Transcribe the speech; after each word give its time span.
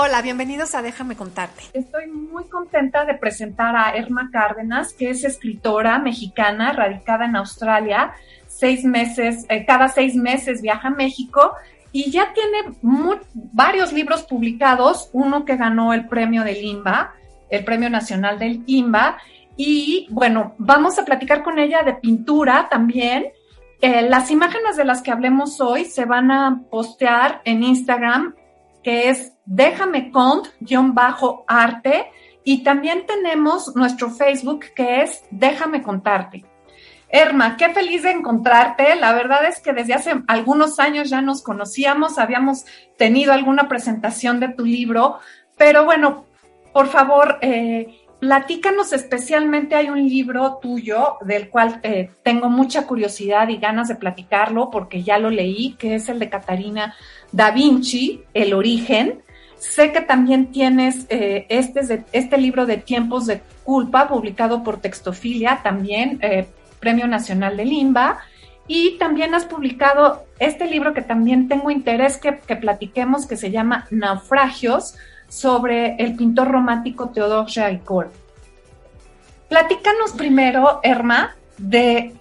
Hola, 0.00 0.22
bienvenidos 0.22 0.76
a 0.76 0.82
Déjame 0.82 1.16
contarte. 1.16 1.60
Estoy 1.72 2.06
muy 2.06 2.44
contenta 2.44 3.04
de 3.04 3.14
presentar 3.14 3.74
a 3.74 3.96
Erma 3.96 4.30
Cárdenas, 4.32 4.92
que 4.92 5.10
es 5.10 5.24
escritora 5.24 5.98
mexicana 5.98 6.72
radicada 6.72 7.24
en 7.24 7.34
Australia. 7.34 8.12
Seis 8.46 8.84
meses, 8.84 9.44
eh, 9.48 9.66
cada 9.66 9.88
seis 9.88 10.14
meses 10.14 10.62
viaja 10.62 10.86
a 10.86 10.90
México 10.92 11.52
y 11.90 12.12
ya 12.12 12.32
tiene 12.32 12.76
varios 13.34 13.92
libros 13.92 14.22
publicados, 14.22 15.10
uno 15.12 15.44
que 15.44 15.56
ganó 15.56 15.92
el 15.92 16.06
premio 16.06 16.44
del 16.44 16.64
IMBA, 16.64 17.12
el 17.50 17.64
Premio 17.64 17.90
Nacional 17.90 18.38
del 18.38 18.62
IMBA. 18.66 19.18
Y 19.56 20.06
bueno, 20.10 20.54
vamos 20.58 20.96
a 21.00 21.04
platicar 21.04 21.42
con 21.42 21.58
ella 21.58 21.82
de 21.82 21.94
pintura 21.94 22.68
también. 22.70 23.32
Eh, 23.80 24.02
las 24.08 24.30
imágenes 24.30 24.76
de 24.76 24.84
las 24.84 25.02
que 25.02 25.10
hablemos 25.10 25.60
hoy 25.60 25.86
se 25.86 26.04
van 26.04 26.30
a 26.30 26.60
postear 26.70 27.42
en 27.44 27.64
Instagram 27.64 28.36
que 28.82 29.10
es 29.10 29.32
déjame 29.44 30.10
cont-arte 30.10 32.06
y 32.44 32.62
también 32.62 33.04
tenemos 33.06 33.74
nuestro 33.76 34.10
Facebook 34.10 34.66
que 34.74 35.02
es 35.02 35.22
déjame 35.30 35.82
contarte. 35.82 36.44
Erma, 37.10 37.56
qué 37.56 37.70
feliz 37.70 38.02
de 38.02 38.10
encontrarte. 38.10 38.94
La 38.96 39.12
verdad 39.12 39.46
es 39.46 39.60
que 39.60 39.72
desde 39.72 39.94
hace 39.94 40.22
algunos 40.26 40.78
años 40.78 41.08
ya 41.08 41.22
nos 41.22 41.42
conocíamos, 41.42 42.18
habíamos 42.18 42.66
tenido 42.96 43.32
alguna 43.32 43.68
presentación 43.68 44.40
de 44.40 44.48
tu 44.48 44.66
libro, 44.66 45.18
pero 45.56 45.84
bueno, 45.84 46.26
por 46.72 46.88
favor, 46.88 47.38
eh, 47.40 47.98
platícanos 48.20 48.92
especialmente, 48.92 49.74
hay 49.74 49.88
un 49.88 50.06
libro 50.06 50.58
tuyo 50.60 51.16
del 51.22 51.48
cual 51.48 51.80
eh, 51.82 52.10
tengo 52.22 52.50
mucha 52.50 52.86
curiosidad 52.86 53.48
y 53.48 53.56
ganas 53.56 53.88
de 53.88 53.96
platicarlo 53.96 54.70
porque 54.70 55.02
ya 55.02 55.18
lo 55.18 55.30
leí, 55.30 55.76
que 55.78 55.94
es 55.94 56.08
el 56.08 56.18
de 56.18 56.28
Catarina 56.28 56.94
Da 57.32 57.50
Vinci, 57.50 58.22
El 58.34 58.54
origen. 58.54 59.22
Sé 59.58 59.92
que 59.92 60.00
también 60.00 60.52
tienes 60.52 61.06
eh, 61.08 61.46
este, 61.48 62.04
este 62.12 62.38
libro 62.38 62.64
de 62.66 62.76
Tiempos 62.76 63.26
de 63.26 63.40
Culpa, 63.64 64.08
publicado 64.08 64.62
por 64.62 64.80
Textofilia, 64.80 65.60
también 65.62 66.18
eh, 66.22 66.46
Premio 66.78 67.06
Nacional 67.06 67.56
de 67.56 67.64
Limba. 67.64 68.18
Y 68.66 68.98
también 68.98 69.34
has 69.34 69.46
publicado 69.46 70.26
este 70.38 70.66
libro 70.66 70.94
que 70.94 71.02
también 71.02 71.48
tengo 71.48 71.70
interés 71.70 72.18
que, 72.18 72.38
que 72.38 72.54
platiquemos, 72.54 73.26
que 73.26 73.36
se 73.36 73.50
llama 73.50 73.86
Naufragios, 73.90 74.94
sobre 75.28 75.96
el 75.96 76.16
pintor 76.16 76.48
romántico 76.48 77.10
Theodore 77.10 77.50
Géricault. 77.50 78.12
Platícanos 79.48 80.12
primero, 80.12 80.80
Erma, 80.82 81.34
de 81.56 82.14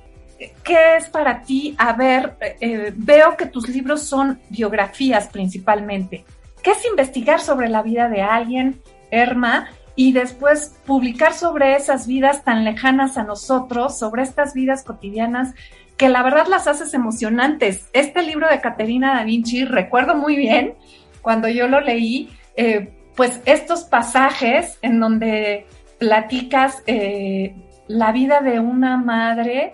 ¿qué 0.63 0.97
es 0.97 1.09
para 1.09 1.41
ti? 1.41 1.75
A 1.77 1.93
ver, 1.93 2.37
eh, 2.59 2.93
veo 2.95 3.35
que 3.37 3.45
tus 3.45 3.67
libros 3.69 4.01
son 4.01 4.39
biografías 4.49 5.27
principalmente. 5.27 6.25
¿Qué 6.61 6.71
es 6.71 6.85
investigar 6.85 7.39
sobre 7.39 7.69
la 7.69 7.81
vida 7.81 8.09
de 8.09 8.21
alguien, 8.21 8.81
Erma? 9.11 9.69
Y 9.95 10.11
después 10.11 10.75
publicar 10.85 11.33
sobre 11.33 11.75
esas 11.75 12.05
vidas 12.05 12.43
tan 12.43 12.63
lejanas 12.63 13.17
a 13.17 13.23
nosotros, 13.23 13.97
sobre 13.97 14.23
estas 14.23 14.53
vidas 14.53 14.83
cotidianas 14.83 15.53
que 15.97 16.09
la 16.09 16.21
verdad 16.21 16.45
las 16.47 16.67
haces 16.67 16.93
emocionantes. 16.93 17.89
Este 17.93 18.21
libro 18.21 18.47
de 18.47 18.61
Caterina 18.61 19.15
da 19.15 19.23
Vinci, 19.23 19.65
recuerdo 19.65 20.15
muy 20.15 20.35
bien 20.35 20.75
cuando 21.21 21.49
yo 21.49 21.67
lo 21.67 21.81
leí, 21.81 22.29
eh, 22.55 22.93
pues 23.15 23.41
estos 23.45 23.83
pasajes 23.83 24.77
en 24.83 24.99
donde 24.99 25.65
platicas 25.97 26.83
eh, 26.85 27.55
la 27.87 28.11
vida 28.11 28.41
de 28.41 28.59
una 28.59 28.97
madre 28.97 29.73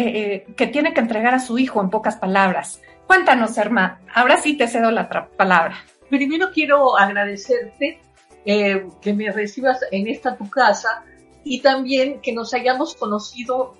eh, 0.00 0.46
eh, 0.48 0.54
que 0.56 0.66
tiene 0.66 0.94
que 0.94 1.00
entregar 1.00 1.34
a 1.34 1.40
su 1.40 1.58
hijo 1.58 1.82
en 1.82 1.90
pocas 1.90 2.16
palabras. 2.16 2.80
Cuéntanos, 3.06 3.58
Herma, 3.58 4.00
ahora 4.14 4.40
sí 4.40 4.56
te 4.56 4.66
cedo 4.66 4.90
la 4.90 5.10
palabra. 5.36 5.84
Primero 6.08 6.50
quiero 6.54 6.96
agradecerte 6.96 8.00
eh, 8.46 8.86
que 9.02 9.12
me 9.12 9.30
recibas 9.30 9.80
en 9.90 10.08
esta 10.08 10.38
tu 10.38 10.48
casa 10.48 11.04
y 11.44 11.60
también 11.60 12.22
que 12.22 12.32
nos 12.32 12.54
hayamos 12.54 12.94
conocido. 12.94 13.74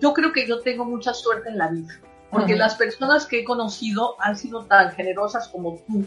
yo 0.00 0.14
creo 0.14 0.32
que 0.32 0.48
yo 0.48 0.60
tengo 0.60 0.86
mucha 0.86 1.12
suerte 1.12 1.50
en 1.50 1.58
la 1.58 1.68
vida, 1.68 2.00
porque 2.30 2.56
las 2.56 2.76
personas 2.76 3.26
que 3.26 3.40
he 3.40 3.44
conocido 3.44 4.16
han 4.18 4.38
sido 4.38 4.64
tan 4.64 4.92
generosas 4.92 5.48
como 5.48 5.76
tú 5.86 6.06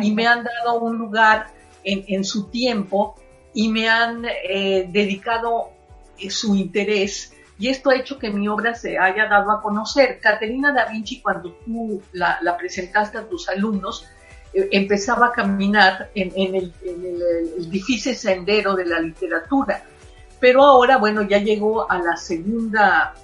y 0.00 0.12
me 0.12 0.28
han 0.28 0.44
dado 0.44 0.78
un 0.78 0.96
lugar 0.96 1.48
en, 1.82 2.04
en 2.06 2.24
su 2.24 2.48
tiempo 2.48 3.16
y 3.52 3.68
me 3.68 3.88
han 3.88 4.22
dedicado 4.22 5.72
su 6.28 6.54
interés 6.54 7.35
y 7.58 7.68
esto 7.68 7.90
ha 7.90 7.96
hecho 7.96 8.18
que 8.18 8.30
mi 8.30 8.48
obra 8.48 8.74
se 8.74 8.98
haya 8.98 9.26
dado 9.28 9.50
a 9.50 9.62
conocer. 9.62 10.20
Caterina 10.20 10.72
da 10.72 10.86
Vinci, 10.86 11.22
cuando 11.22 11.52
tú 11.64 12.02
la, 12.12 12.56
presentaste 12.58 13.16
a 13.16 13.26
tus 13.26 13.48
alumnos, 13.48 14.06
eh, 14.52 14.68
empezaba 14.72 15.28
a 15.28 15.32
caminar 15.32 16.10
en, 16.14 16.54
el, 16.54 17.70
difícil 17.70 18.14
sendero 18.14 18.74
de 18.74 18.84
la 18.84 19.00
literatura. 19.00 19.82
Pero 20.38 20.62
ahora, 20.62 20.98
bueno, 20.98 21.22
ya 21.22 21.38
llegó 21.38 21.90
a 21.90 21.98
la 21.98 22.16
segunda 22.16 23.14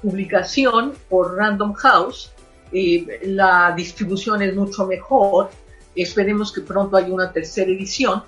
publicación 0.00 0.94
por 1.10 1.36
Random 1.36 1.74
House. 1.74 2.32
Eh, 2.72 3.20
la 3.24 3.74
distribución 3.76 4.40
es 4.40 4.54
mucho 4.56 4.86
mejor. 4.86 5.50
Esperemos 5.94 6.50
que 6.50 6.62
pronto 6.62 6.96
haya 6.96 7.12
una 7.12 7.30
tercera 7.30 7.70
edición. 7.70 8.22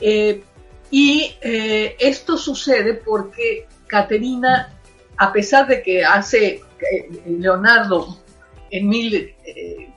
Eh, 0.00 0.42
y 0.90 1.34
esto 1.42 2.38
sucede 2.38 2.94
porque 2.94 3.66
Caterina 3.88 4.75
a 5.18 5.32
pesar 5.32 5.66
de 5.66 5.82
que 5.82 6.04
hace 6.04 6.62
eh, 6.80 7.22
Leonardo 7.26 8.18
en, 8.70 8.88
mil, 8.88 9.14
eh, 9.14 9.90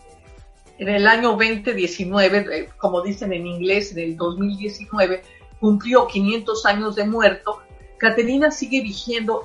en 0.78 0.90
el 0.90 1.07
año 1.07 1.31
2019, 1.31 2.38
eh, 2.38 2.69
como 2.78 3.02
dicen 3.02 3.34
en 3.34 3.46
inglés, 3.46 3.91
en 3.91 4.00
el 4.00 4.18
2019, 4.18 5.22
cumplió 5.59 6.07
500 6.07 6.66
años 6.66 6.96
de 6.96 7.06
muerto, 7.06 7.62
Caterina 7.97 8.50
sigue, 8.50 8.81
vigiendo, 8.81 9.44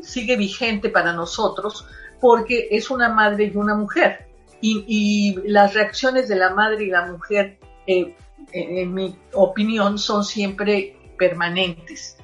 sigue 0.00 0.36
vigente 0.38 0.88
para 0.88 1.12
nosotros 1.12 1.86
porque 2.18 2.68
es 2.70 2.90
una 2.90 3.10
madre 3.10 3.52
y 3.52 3.56
una 3.58 3.74
mujer. 3.74 4.24
Y, 4.62 4.86
y 4.88 5.50
las 5.50 5.74
reacciones 5.74 6.28
de 6.28 6.36
la 6.36 6.54
madre 6.54 6.84
y 6.84 6.86
la 6.86 7.04
mujer, 7.04 7.58
en 7.86 8.94
mi 8.94 9.14
opinión, 9.34 9.98
son 9.98 10.24
siempre 10.24 10.96
permanentes. 11.18 12.16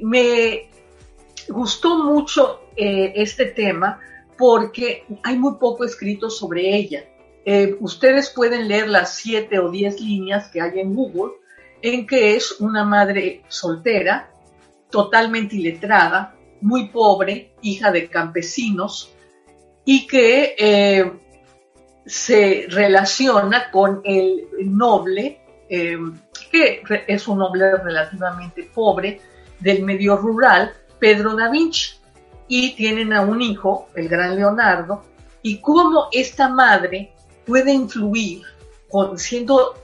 Me 0.00 0.70
gustó 1.48 2.04
mucho 2.04 2.60
eh, 2.76 3.12
este 3.16 3.46
tema 3.46 4.00
porque 4.36 5.04
hay 5.22 5.38
muy 5.38 5.54
poco 5.54 5.84
escrito 5.84 6.30
sobre 6.30 6.74
ella. 6.74 7.04
Eh, 7.44 7.76
ustedes 7.80 8.30
pueden 8.30 8.68
leer 8.68 8.88
las 8.88 9.16
siete 9.16 9.58
o 9.58 9.70
diez 9.70 10.00
líneas 10.00 10.48
que 10.50 10.60
hay 10.60 10.80
en 10.80 10.94
Google 10.94 11.32
en 11.82 12.06
que 12.06 12.36
es 12.36 12.60
una 12.60 12.84
madre 12.84 13.42
soltera, 13.48 14.30
totalmente 14.90 15.56
iletrada, 15.56 16.36
muy 16.60 16.88
pobre, 16.90 17.54
hija 17.60 17.90
de 17.90 18.08
campesinos, 18.08 19.12
y 19.84 20.06
que 20.06 20.54
eh, 20.56 21.12
se 22.06 22.66
relaciona 22.68 23.68
con 23.72 24.00
el 24.04 24.46
noble, 24.64 25.40
que 25.68 26.82
es 27.08 27.26
un 27.26 27.38
noble 27.38 27.76
relativamente 27.78 28.70
pobre 28.72 29.20
del 29.58 29.82
medio 29.82 30.16
rural, 30.16 30.72
Pedro 31.02 31.34
da 31.34 31.50
Vinci 31.50 31.96
y 32.46 32.76
tienen 32.76 33.12
a 33.12 33.22
un 33.22 33.42
hijo, 33.42 33.88
el 33.96 34.08
gran 34.08 34.36
Leonardo, 34.36 35.02
y 35.42 35.58
cómo 35.58 36.06
esta 36.12 36.48
madre 36.48 37.12
puede 37.44 37.72
influir 37.72 38.42
siendo 39.16 39.74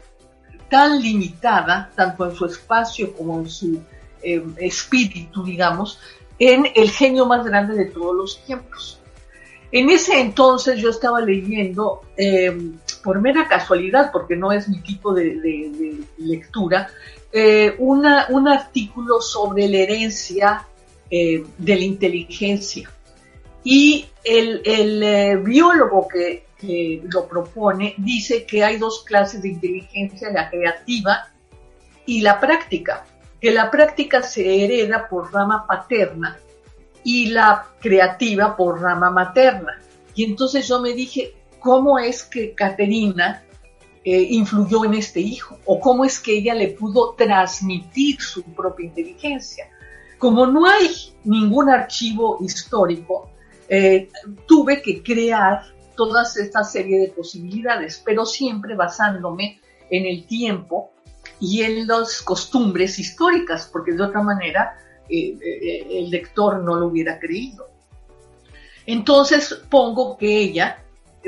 tan 0.71 1.03
limitada, 1.03 1.91
tanto 1.97 2.25
en 2.25 2.37
su 2.37 2.45
espacio 2.45 3.12
como 3.15 3.41
en 3.41 3.49
su 3.49 3.81
eh, 4.23 4.45
espíritu, 4.59 5.43
digamos, 5.43 5.99
en 6.39 6.69
el 6.73 6.89
genio 6.89 7.27
más 7.27 7.45
grande 7.45 7.75
de 7.75 7.87
todos 7.87 8.15
los 8.15 8.45
tiempos. 8.45 9.01
En 9.73 9.91
ese 9.91 10.21
entonces 10.21 10.81
yo 10.81 10.91
estaba 10.91 11.21
leyendo, 11.21 12.03
eh, 12.17 12.57
por 13.03 13.21
mera 13.21 13.49
casualidad, 13.49 14.12
porque 14.12 14.37
no 14.37 14.53
es 14.53 14.69
mi 14.69 14.81
tipo 14.83 15.13
de, 15.13 15.98
lectura, 16.16 16.89
eh, 17.33 17.75
un 17.81 18.07
artículo 18.07 19.21
sobre 19.21 19.66
la 19.66 19.78
herencia 19.78 20.65
eh, 21.10 21.45
de 21.57 21.75
la 21.75 21.84
inteligencia. 21.84 22.91
Y 23.65 24.07
el, 24.25 24.63
eh, 25.03 25.37
biólogo 25.37 26.07
que, 26.09 26.47
lo 27.13 27.28
propone 27.28 27.95
dice 27.99 28.45
que 28.45 28.65
hay 28.65 28.78
dos 28.78 29.05
clases 29.05 29.43
de 29.43 29.49
inteligencia, 29.51 30.31
la 30.31 30.51
creativa 30.51 31.28
y 32.05 32.21
la 32.21 32.41
práctica, 32.41 33.07
que 33.41 33.53
la 33.53 33.71
práctica 33.71 34.22
se 34.22 34.65
hereda 34.65 35.09
por 35.09 35.33
rama 35.33 35.65
paterna 35.69 36.37
y 37.05 37.27
la 37.27 37.69
creativa 37.81 38.57
por 38.57 38.81
rama 38.81 39.11
materna. 39.11 39.81
Y 40.15 40.25
entonces 40.25 40.66
yo 40.66 40.81
me 40.81 40.95
dije, 40.95 41.34
¿cómo 41.61 41.99
es 41.99 42.25
que 42.25 42.54
Caterina 42.54 43.45
eh, 44.04 44.27
influyó 44.31 44.84
en 44.84 44.95
este 44.95 45.21
hijo? 45.21 45.59
¿O 45.65 45.78
cómo 45.78 46.04
es 46.04 46.19
que 46.19 46.39
ella 46.39 46.54
le 46.54 46.69
pudo 46.69 47.15
transmitir 47.15 48.21
su 48.21 48.43
propia 48.43 48.87
inteligencia? 48.87 49.69
Como 50.18 50.47
no 50.47 50.66
hay 50.66 50.91
ningún 51.24 51.68
archivo 51.68 52.38
histórico, 52.41 53.30
eh, 53.68 54.09
tuve 54.47 54.82
que 54.82 55.03
crear 55.03 55.62
toda 55.97 56.22
esta 56.22 56.65
serie 56.65 57.00
de 57.00 57.09
posibilidades, 57.09 58.03
pero 58.04 58.24
siempre 58.24 58.74
basándome 58.74 59.60
en 59.91 60.06
el 60.06 60.26
tiempo 60.26 60.91
y 61.41 61.62
en 61.62 61.86
las 61.86 62.22
costumbres 62.22 62.98
históricas, 62.98 63.68
porque 63.72 63.92
de 63.92 64.03
otra 64.03 64.22
manera 64.22 64.76
eh, 65.09 65.36
eh, 65.41 65.86
el 65.98 66.10
lector 66.10 66.62
no 66.62 66.74
lo 66.74 66.86
hubiera 66.86 67.18
creído. 67.18 67.68
Entonces 68.86 69.54
pongo 69.68 70.16
que 70.16 70.38
ella, 70.38 70.82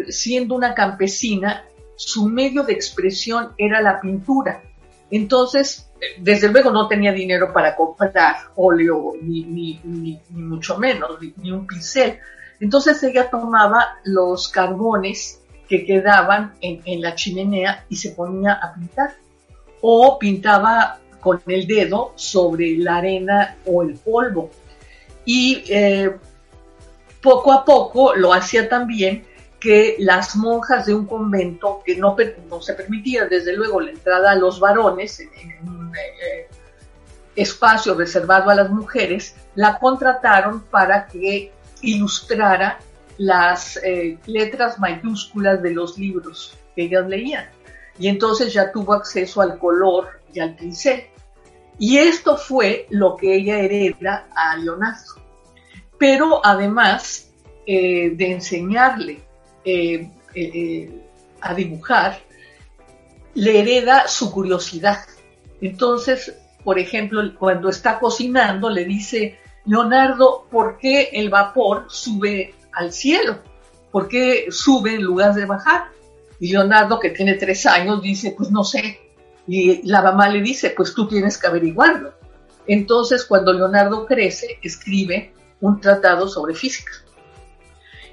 siendo 0.08 0.54
una 0.54 0.75
campesina, 0.75 1.64
su 1.96 2.26
medio 2.26 2.62
de 2.62 2.72
expresión 2.72 3.52
era 3.58 3.82
la 3.82 4.00
pintura. 4.00 4.62
Entonces, 5.11 5.91
desde 6.19 6.49
luego 6.49 6.71
no 6.71 6.89
tenía 6.89 7.12
dinero 7.12 7.53
para 7.53 7.75
comprar 7.77 8.37
óleo, 8.57 9.12
ni, 9.21 9.81
mucho 10.31 10.79
menos, 10.79 11.19
ni, 11.37 11.51
un 11.51 11.67
pincel. 11.67 12.19
Entonces 12.61 13.03
ella 13.03 13.29
tomaba 13.31 13.99
los 14.05 14.49
carbones 14.49 15.41
que 15.69 15.85
quedaban 15.85 16.55
en, 16.61 17.01
la 17.01 17.15
chimenea 17.15 17.85
y 17.89 17.97
se 17.97 18.11
ponía 18.11 18.53
a 18.55 18.75
pintar. 18.75 19.15
O 19.83 20.19
pintaba 20.19 20.99
con 21.21 21.41
el 21.47 21.67
dedo 21.67 22.12
sobre 22.17 22.77
la 22.77 22.97
arena 22.97 23.57
o 23.67 23.83
el 23.83 23.95
polvo. 23.95 24.51
Y 25.25 25.65
eh, 25.69 26.17
poco 27.23 27.53
a 27.53 27.65
poco 27.65 28.15
lo 28.15 28.33
hacía 28.33 28.69
también 28.69 29.25
que 29.61 29.97
las 29.99 30.37
monjas 30.37 30.87
de 30.87 30.95
un 30.95 31.07
convento, 31.07 31.83
que 31.85 31.97
no, 31.97 32.17
se 32.61 32.75
permitía 32.75 33.27
desde 33.27 33.53
luego 33.53 33.81
la 33.81 33.91
entrada 33.91 34.31
a 34.31 34.35
los 34.35 34.59
varones 34.59 35.21
en, 35.21 35.69
un 35.69 35.93
eh, 35.95 36.49
espacio 37.37 37.95
reservado 37.95 38.51
a 38.51 38.55
las 38.55 38.71
mujeres, 38.71 39.37
la 39.55 39.79
contrataron 39.79 40.62
para 40.62 41.07
que 41.07 41.53
ilustrara 41.83 42.79
las 43.19 43.79
eh, 43.85 44.19
letras 44.27 44.79
mayúsculas 44.79 45.62
de 45.62 45.73
los 45.73 45.99
libros 45.99 46.57
que 46.75 46.85
ellas 46.85 47.07
leían. 47.07 47.51
Y 47.99 48.09
entonces 48.09 48.53
ya 48.55 48.73
tuvo 48.73 48.95
acceso 48.95 49.43
al 49.43 49.59
color 49.59 50.09
y 50.33 50.41
al 50.41 50.57
pincel. 50.57 51.05
Y 51.79 51.99
esto 51.99 52.39
fue 52.39 52.87
lo 52.89 53.17
que 53.17 53.35
ella 53.35 53.59
hereda 53.59 54.27
a 54.35 54.57
Leonardo. 54.57 55.21
Pero 55.99 56.41
además 56.45 57.31
eh, 57.67 58.12
de 58.15 58.33
enseñarle 58.33 59.30
eh, 59.65 60.11
eh, 60.35 60.91
a 61.41 61.55
dibujar, 61.55 62.19
le 63.35 63.61
hereda 63.61 64.09
su 64.09 64.31
curiosidad. 64.31 64.99
Entonces, 65.61 66.35
por 66.65 66.79
ejemplo, 66.79 67.23
cuando 67.39 67.69
está 67.69 67.99
cocinando, 67.99 68.71
le 68.71 68.85
dice, 68.85 69.39
Leonardo, 69.65 70.47
¿por 70.51 70.79
qué 70.79 71.11
el 71.12 71.31
vapor 71.31 71.87
sube 71.89 72.55
al 72.73 72.93
cielo? 72.93 73.39
¿Por 73.91 74.09
qué 74.09 74.47
sube 74.51 74.95
en 74.95 75.03
lugar 75.03 75.35
de 75.35 75.47
bajar? 75.47 75.89
Y 76.39 76.53
Leonardo, 76.53 76.99
que 76.99 77.11
tiene 77.11 77.35
tres 77.35 77.67
años, 77.67 78.03
dice, 78.03 78.35
pues 78.37 78.51
no 78.51 78.65
sé. 78.65 79.01
Y 79.47 79.87
la 79.87 80.03
mamá 80.03 80.29
le 80.29 80.41
dice, 80.43 80.71
pues 80.71 80.95
tú 80.95 81.09
tienes 81.09 81.37
que 81.37 81.47
averiguarlo. 81.47 82.15
Entonces, 82.67 83.25
cuando 83.25 83.53
Leonardo 83.53 84.07
crece, 84.07 84.59
escribe 84.62 85.33
un 85.61 85.81
tratado 85.81 86.29
sobre 86.29 86.55
física. 86.55 86.93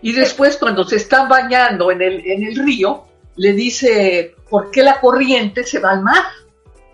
Y 0.01 0.13
después 0.13 0.57
cuando 0.57 0.83
se 0.83 0.97
están 0.97 1.27
bañando 1.27 1.91
en 1.91 2.01
el, 2.01 2.25
en 2.25 2.43
el 2.43 2.55
río, 2.55 3.05
le 3.35 3.53
dice, 3.53 4.35
¿por 4.49 4.71
qué 4.71 4.83
la 4.83 4.99
corriente 4.99 5.63
se 5.63 5.79
va 5.79 5.91
al 5.91 6.01
mar? 6.01 6.23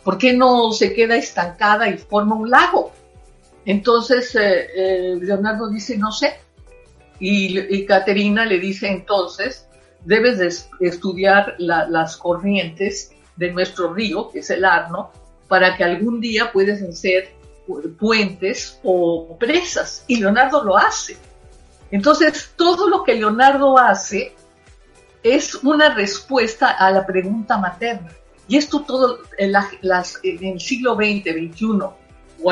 ¿Por 0.03 0.17
qué 0.17 0.33
no 0.33 0.71
se 0.71 0.93
queda 0.93 1.15
estancada 1.15 1.87
y 1.89 1.97
forma 1.97 2.35
un 2.35 2.49
lago? 2.49 2.91
Entonces 3.65 4.35
eh, 4.35 4.67
eh, 4.75 5.19
Leonardo 5.21 5.69
dice, 5.69 5.97
no 5.97 6.11
sé. 6.11 6.35
Y, 7.19 7.57
y 7.59 7.85
Caterina 7.85 8.45
le 8.45 8.59
dice 8.59 8.87
entonces, 8.87 9.67
debes 10.03 10.37
de 10.37 10.87
estudiar 10.87 11.55
las 11.57 12.17
corrientes 12.17 13.11
de 13.37 13.51
nuestro 13.51 13.93
río, 13.93 14.29
que 14.29 14.39
es 14.39 14.49
el 14.49 14.65
Arno, 14.65 15.11
para 15.47 15.77
que 15.77 15.83
algún 15.83 16.19
día 16.19 16.51
puedas 16.51 16.81
hacer 16.81 17.29
puentes 17.99 18.79
o 18.83 19.37
presas. 19.37 20.03
Y 20.07 20.17
Leonardo 20.17 20.63
lo 20.63 20.77
hace. 20.77 21.17
Entonces, 21.93 22.53
todo 22.55 22.89
lo 22.89 23.03
que 23.03 23.13
Leonardo 23.13 23.77
hace 23.77 24.33
es 25.21 25.53
una 25.53 25.93
respuesta 25.93 26.71
a 26.71 26.89
la 26.89 27.05
pregunta 27.05 27.55
materna. 27.59 28.09
Y 28.47 28.57
esto 28.57 28.81
todo 28.81 29.19
en, 29.37 29.53
el 29.53 30.59
siglo 30.59 30.95
XX, 30.95 31.53
XXI 31.53 31.67
o 32.41 32.51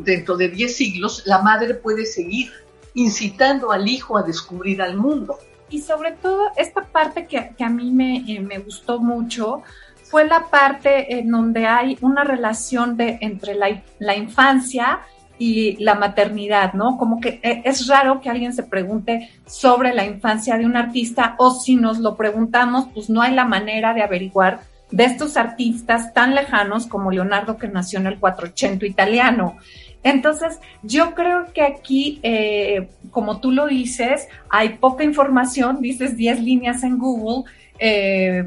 dentro, 0.00 0.36
de 0.36 0.48
10 0.48 0.76
siglos, 0.76 1.22
la 1.26 1.42
madre 1.42 1.74
puede 1.74 2.06
seguir 2.06 2.50
incitando 2.94 3.70
al 3.70 3.86
hijo 3.86 4.18
a 4.18 4.24
descubrir 4.24 4.82
al 4.82 4.96
mundo. 4.96 5.38
Y 5.70 5.80
sobre 5.80 6.12
todo, 6.12 6.50
esta 6.56 6.82
parte 6.86 7.28
que, 7.28 7.54
a 7.62 7.68
mí 7.68 7.92
me, 7.92 8.24
eh, 8.28 8.40
me, 8.40 8.58
gustó 8.58 8.98
mucho 8.98 9.62
fue 10.02 10.26
la 10.26 10.50
parte 10.50 11.20
en 11.20 11.30
donde 11.30 11.66
hay 11.66 11.98
una 12.00 12.24
relación 12.24 12.96
de, 12.96 13.18
entre 13.20 13.54
la, 13.54 13.80
la 14.00 14.16
infancia 14.16 15.02
y 15.38 15.76
la 15.82 15.94
maternidad, 15.94 16.72
¿no? 16.72 16.96
Como 16.96 17.20
que 17.20 17.40
eh, 17.42 17.62
es 17.64 17.86
raro 17.86 18.20
que 18.20 18.30
alguien 18.30 18.52
se 18.52 18.62
pregunte 18.62 19.30
sobre 19.46 19.92
la 19.94 20.04
infancia 20.04 20.56
de 20.56 20.66
un 20.66 20.76
artista 20.76 21.34
o 21.38 21.50
si 21.50 21.76
nos 21.76 21.98
lo 21.98 22.16
preguntamos, 22.16 22.88
pues 22.94 23.10
no 23.10 23.22
hay 23.22 23.34
la 23.34 23.44
manera 23.44 23.92
de 23.94 24.02
averiguar 24.02 24.60
de 24.90 25.04
estos 25.04 25.36
artistas 25.36 26.14
tan 26.14 26.34
lejanos 26.34 26.86
como 26.86 27.10
Leonardo 27.10 27.56
que 27.56 27.68
nació 27.68 27.98
en 27.98 28.06
el 28.06 28.18
480 28.18 28.86
italiano. 28.86 29.56
Entonces, 30.02 30.60
yo 30.82 31.14
creo 31.14 31.52
que 31.52 31.62
aquí, 31.62 32.20
eh, 32.22 32.90
como 33.10 33.40
tú 33.40 33.50
lo 33.50 33.66
dices, 33.66 34.28
hay 34.48 34.74
poca 34.78 35.02
información, 35.02 35.80
dices 35.80 36.16
10 36.16 36.42
líneas 36.42 36.84
en 36.84 36.98
Google, 36.98 37.50
eh, 37.78 38.44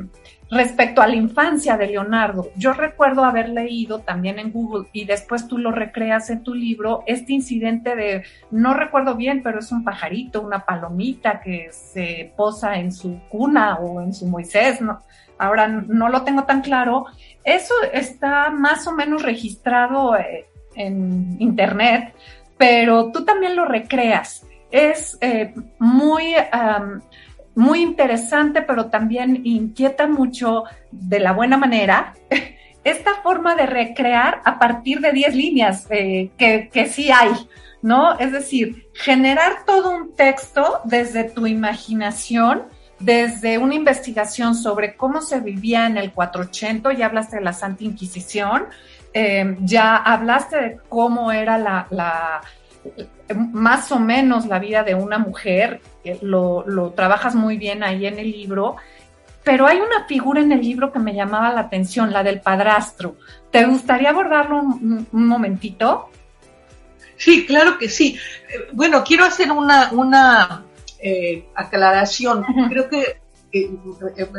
Respecto 0.51 1.04
a 1.04 1.07
la 1.07 1.16
infancia 1.16 1.78
de 1.78 1.88
Leonardo, 1.88 2.50
yo 2.56 2.74
recuerdo 2.74 3.24
haber 3.24 3.50
leído 3.50 4.00
también 4.00 4.40
en 4.40 4.51
Google 4.51 4.88
y 4.94 5.06
después 5.06 5.48
tú 5.48 5.60
lo 5.60 5.72
recreas 5.72 6.31
en 6.31 6.42
tu 6.42 6.56
libro, 6.56 7.04
este 7.06 7.34
incidente 7.34 7.96
de, 7.96 8.24
no 8.50 8.74
recuerdo 8.74 9.16
bien, 9.16 9.44
pero 9.44 9.60
es 9.60 9.72
un 9.72 9.84
pajarito, 9.84 10.42
una 10.42 10.66
palomita 10.66 11.40
que 11.40 11.69
se 11.72 12.34
posa 12.36 12.78
en 12.78 12.92
su 12.92 13.19
cuna 13.30 13.75
o 13.75 14.01
en 14.01 14.12
su 14.12 14.25
Moisés, 14.25 14.80
ahora 15.38 15.68
no 15.68 16.10
lo 16.10 16.24
tengo 16.24 16.44
tan 16.46 16.62
claro. 16.62 17.06
Eso 17.44 17.75
está 17.94 18.50
más 18.50 18.88
o 18.88 18.94
menos 18.94 19.22
registrado 19.22 20.16
eh, 20.18 20.48
en 20.75 21.38
internet, 21.40 22.16
pero 22.57 23.12
tú 23.12 23.24
también 23.24 23.56
lo 23.56 23.66
recreas. 23.66 24.48
Es 24.72 25.16
eh, 25.22 25.54
muy 25.78 26.34
muy 27.59 27.81
interesante, 27.81 28.61
pero 28.61 28.85
también 28.85 29.41
inquieta 29.44 30.07
mucho 30.07 30.63
de 30.91 31.19
la 31.19 31.33
buena 31.33 31.57
manera 31.57 32.13
esta 32.85 33.16
forma 33.21 33.56
de 33.56 33.66
recrear 33.66 34.42
a 34.45 34.57
partir 34.57 35.01
de 35.01 35.11
10 35.11 35.35
líneas 35.35 35.85
eh, 35.89 36.31
que, 36.37 36.69
que 36.71 36.85
sí 36.87 37.11
hay, 37.11 37.31
¿no? 37.81 38.18
Es 38.18 38.31
decir, 38.31 38.87
generar 38.94 39.66
todo 39.66 39.92
un 39.92 40.16
texto 40.16 40.80
desde 40.85 41.25
tu 41.25 41.47
imaginación, 41.47 42.63
desde 42.97 43.57
una 43.57 43.75
investigación 43.75 44.56
sobre 44.56 44.95
cómo 44.95 45.21
se 45.21 45.42
vivía 45.42 45.85
en 45.85 45.97
el 45.97 46.13
480, 46.13 46.94
ya 46.94 47.07
hablaste 47.07 47.35
de 47.35 47.44
la 47.44 47.54
Santa 47.54 47.83
Inquisición, 47.83 48.68
eh, 49.13 49.57
ya 49.61 49.97
hablaste 49.97 50.56
de 50.56 50.78
cómo 50.87 51.31
era 51.33 51.57
la, 51.57 51.87
la, 51.89 52.42
más 53.35 53.92
o 53.92 53.99
menos 53.99 54.45
la 54.45 54.59
vida 54.59 54.83
de 54.83 54.95
una 54.95 55.18
mujer, 55.18 55.81
lo, 56.21 56.65
lo, 56.68 56.91
trabajas 56.91 57.35
muy 57.35 57.57
bien 57.57 57.83
ahí 57.83 58.06
en 58.06 58.19
el 58.19 58.31
libro, 58.31 58.77
pero 59.44 59.68
hay 59.68 59.77
una 59.77 60.06
figura 60.06 60.41
en 60.41 60.51
el 60.51 60.61
libro 60.61 60.91
que 60.91 60.99
me 60.99 61.13
llamaba 61.13 61.51
la 61.53 61.61
atención, 61.61 62.11
la 62.11 62.23
del 62.23 62.41
padrastro. 62.41 63.15
¿Te 63.51 63.65
gustaría 63.65 64.09
abordarlo 64.09 64.59
un, 64.59 65.07
momentito? 65.11 66.09
Sí, 67.18 67.45
claro 67.45 67.77
que 67.77 67.89
sí. 67.89 68.18
Eh, 68.49 68.68
bueno, 68.73 69.03
quiero 69.03 69.25
hacer 69.25 69.51
una, 69.51 69.91
una 69.91 70.65
eh, 70.99 71.45
aclaración. 71.56 72.45
Creo 72.69 72.89
que 72.89 73.19
eh, 73.51 73.71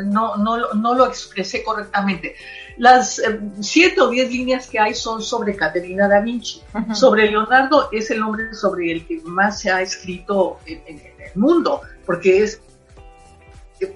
no, 0.05 0.37
no, 0.37 0.73
no, 0.73 0.95
lo 0.95 1.05
expresé 1.05 1.63
correctamente. 1.63 2.35
Las 2.77 3.19
eh, 3.19 3.39
siete 3.59 3.99
o 3.99 4.09
diez 4.09 4.31
líneas 4.31 4.67
que 4.67 4.79
hay 4.79 4.93
son 4.93 5.21
sobre 5.21 5.55
Caterina 5.55 6.07
da 6.07 6.21
Vinci. 6.21 6.61
Sobre 6.93 7.29
Leonardo 7.29 7.89
es 7.91 8.09
el 8.11 8.21
hombre 8.23 8.53
sobre 8.53 8.91
el 8.91 9.05
que 9.05 9.19
más 9.25 9.59
se 9.59 9.69
ha 9.69 9.81
escrito 9.81 10.59
en, 10.65 10.81
el 10.87 11.31
mundo, 11.35 11.81
porque 12.05 12.43
es 12.43 12.61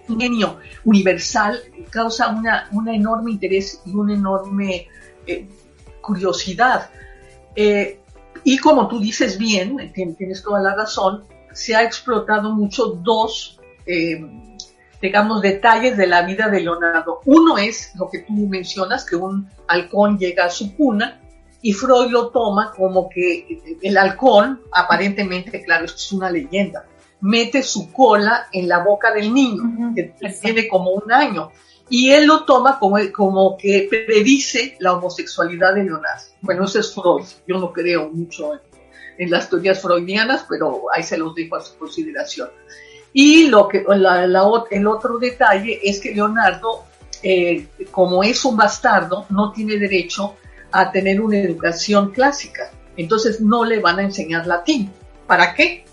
un 0.07 0.19
genio 0.19 0.57
universal, 0.83 1.61
causa 1.89 2.29
una, 2.29 2.67
un 2.71 2.87
enorme 2.89 3.31
interés 3.31 3.81
y 3.85 3.91
una 3.91 4.15
enorme 4.15 4.87
eh, 5.27 5.47
curiosidad. 6.01 6.89
y 7.55 8.57
como 8.57 8.89
tú 8.89 8.99
dices 8.99 9.37
bien, 9.37 9.93
tienes 9.93 10.43
toda 10.43 10.59
la 10.59 10.75
razón, 10.75 11.23
se 11.53 11.73
ha 11.73 11.83
explotado 11.83 12.51
mucho 12.51 12.87
dos 12.87 13.59
digamos, 15.01 15.41
detalles 15.41 15.97
de 15.97 16.07
la 16.07 16.23
vida 16.23 16.49
de 16.49 16.61
Leonardo. 16.61 17.21
Uno 17.25 17.57
es 17.57 17.91
lo 17.95 18.09
que 18.09 18.19
tú 18.19 18.33
mencionas, 18.33 19.05
que 19.05 19.15
un 19.15 19.49
halcón 19.67 20.17
llega 20.17 20.45
a 20.45 20.49
su 20.49 20.75
cuna 20.75 21.21
y 21.65 21.73
Freud 21.73 22.11
lo 22.11 22.29
toma 22.29 22.71
como 22.77 23.09
que 23.09 23.77
el 23.81 23.97
halcón, 23.97 24.61
aparentemente, 24.71 25.63
claro, 25.63 25.85
esto 25.85 25.97
es 25.97 26.11
una 26.11 26.29
leyenda, 26.29 26.85
mete 27.21 27.63
su 27.63 27.91
cola 27.91 28.47
en 28.51 28.67
la 28.67 28.83
boca 28.83 29.11
del 29.11 29.33
niño, 29.33 29.93
que 29.95 30.13
tiene 30.41 30.67
como 30.67 30.91
un 30.91 31.11
año. 31.11 31.51
y 31.89 32.11
él 32.11 32.27
lo 32.27 32.45
toma 32.45 32.77
como, 32.77 32.97
como 33.11 33.57
que 33.57 33.87
predice 33.89 34.75
la 34.79 34.93
homosexualidad 34.93 35.73
de 35.73 35.85
Leonardo. 35.85 36.23
Bueno, 36.41 36.65
ese 36.65 36.81
es 36.81 36.93
Freud, 36.93 37.25
yo 37.47 37.57
no 37.57 37.73
creo 37.73 38.11
mucho 38.11 38.59
en, 39.17 39.31
las 39.31 39.49
teorías 39.49 39.81
freudianas, 39.81 40.45
pero 40.47 40.83
ahí 40.93 41.01
se 41.01 41.17
los 41.17 41.33
dejo 41.33 41.55
a 41.55 41.61
su 41.61 41.75
consideración. 41.79 42.49
Y 43.17 43.47
lo 43.47 43.69
que, 43.69 43.85
el 44.71 44.87
otro 44.87 45.17
detalle 45.19 45.79
es 45.81 46.01
que 46.01 46.13
Leonardo, 46.13 46.83
eh, 47.23 47.65
como 47.89 48.21
es 48.21 48.43
un 48.43 48.57
bastardo, 48.57 49.25
no 49.29 49.53
tiene 49.53 49.77
derecho 49.77 50.35
a 50.69 50.91
tener 50.91 51.21
una 51.21 51.37
educación 51.37 52.11
clásica. 52.11 52.71
Entonces 52.97 53.39
no 53.39 53.63
le 53.63 53.79
van 53.79 53.99
a 53.99 54.01
enseñar 54.01 54.45
latín. 54.45 54.91
¿Para 55.27 55.53
qué? 55.53 55.85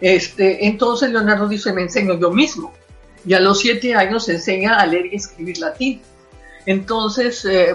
Este, 0.00 0.64
entonces 0.68 1.10
Leonardo 1.10 1.48
dice, 1.48 1.72
me 1.72 1.82
enseño 1.82 2.16
yo 2.16 2.30
mismo 2.30 2.72
y 3.26 3.34
a 3.34 3.40
los 3.40 3.58
siete 3.58 3.96
años 3.96 4.28
enseña 4.28 4.76
a 4.78 4.86
leer 4.86 5.06
y 5.06 5.16
escribir 5.16 5.58
latín. 5.58 6.00
Entonces, 6.64 7.44
eh, 7.44 7.74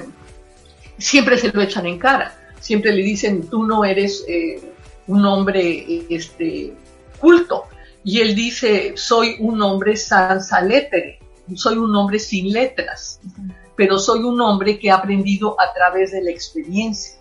siempre 0.97 1.37
se 1.37 1.49
lo 1.51 1.61
echan 1.61 1.87
en 1.87 1.99
cara, 1.99 2.33
siempre 2.61 2.93
le 2.93 3.03
dicen, 3.03 3.49
tú 3.49 3.65
no 3.65 3.83
eres 3.83 4.23
eh, 4.29 4.61
un 5.07 5.25
hombre 5.25 6.05
este, 6.09 6.73
culto. 7.19 7.65
Y 8.03 8.19
él 8.19 8.35
dice, 8.35 8.93
soy 8.95 9.35
un 9.39 9.61
hombre 9.61 9.95
sans 9.95 10.51
lettere, 10.63 11.19
soy 11.55 11.77
un 11.77 11.95
hombre 11.95 12.19
sin 12.19 12.51
letras, 12.51 13.19
pero 13.75 13.99
soy 13.99 14.19
un 14.19 14.39
hombre 14.41 14.79
que 14.79 14.89
ha 14.89 14.95
aprendido 14.95 15.59
a 15.59 15.73
través 15.73 16.11
de 16.11 16.23
la 16.23 16.31
experiencia. 16.31 17.19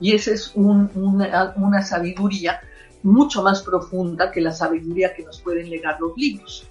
Y 0.00 0.14
esa 0.14 0.32
es 0.32 0.52
una, 0.54 1.54
una 1.56 1.82
sabiduría 1.82 2.60
mucho 3.02 3.42
más 3.42 3.62
profunda 3.62 4.30
que 4.30 4.40
la 4.40 4.52
sabiduría 4.52 5.14
que 5.14 5.24
nos 5.24 5.40
pueden 5.40 5.70
legar 5.70 5.98
los 6.00 6.16
libros. 6.16 6.66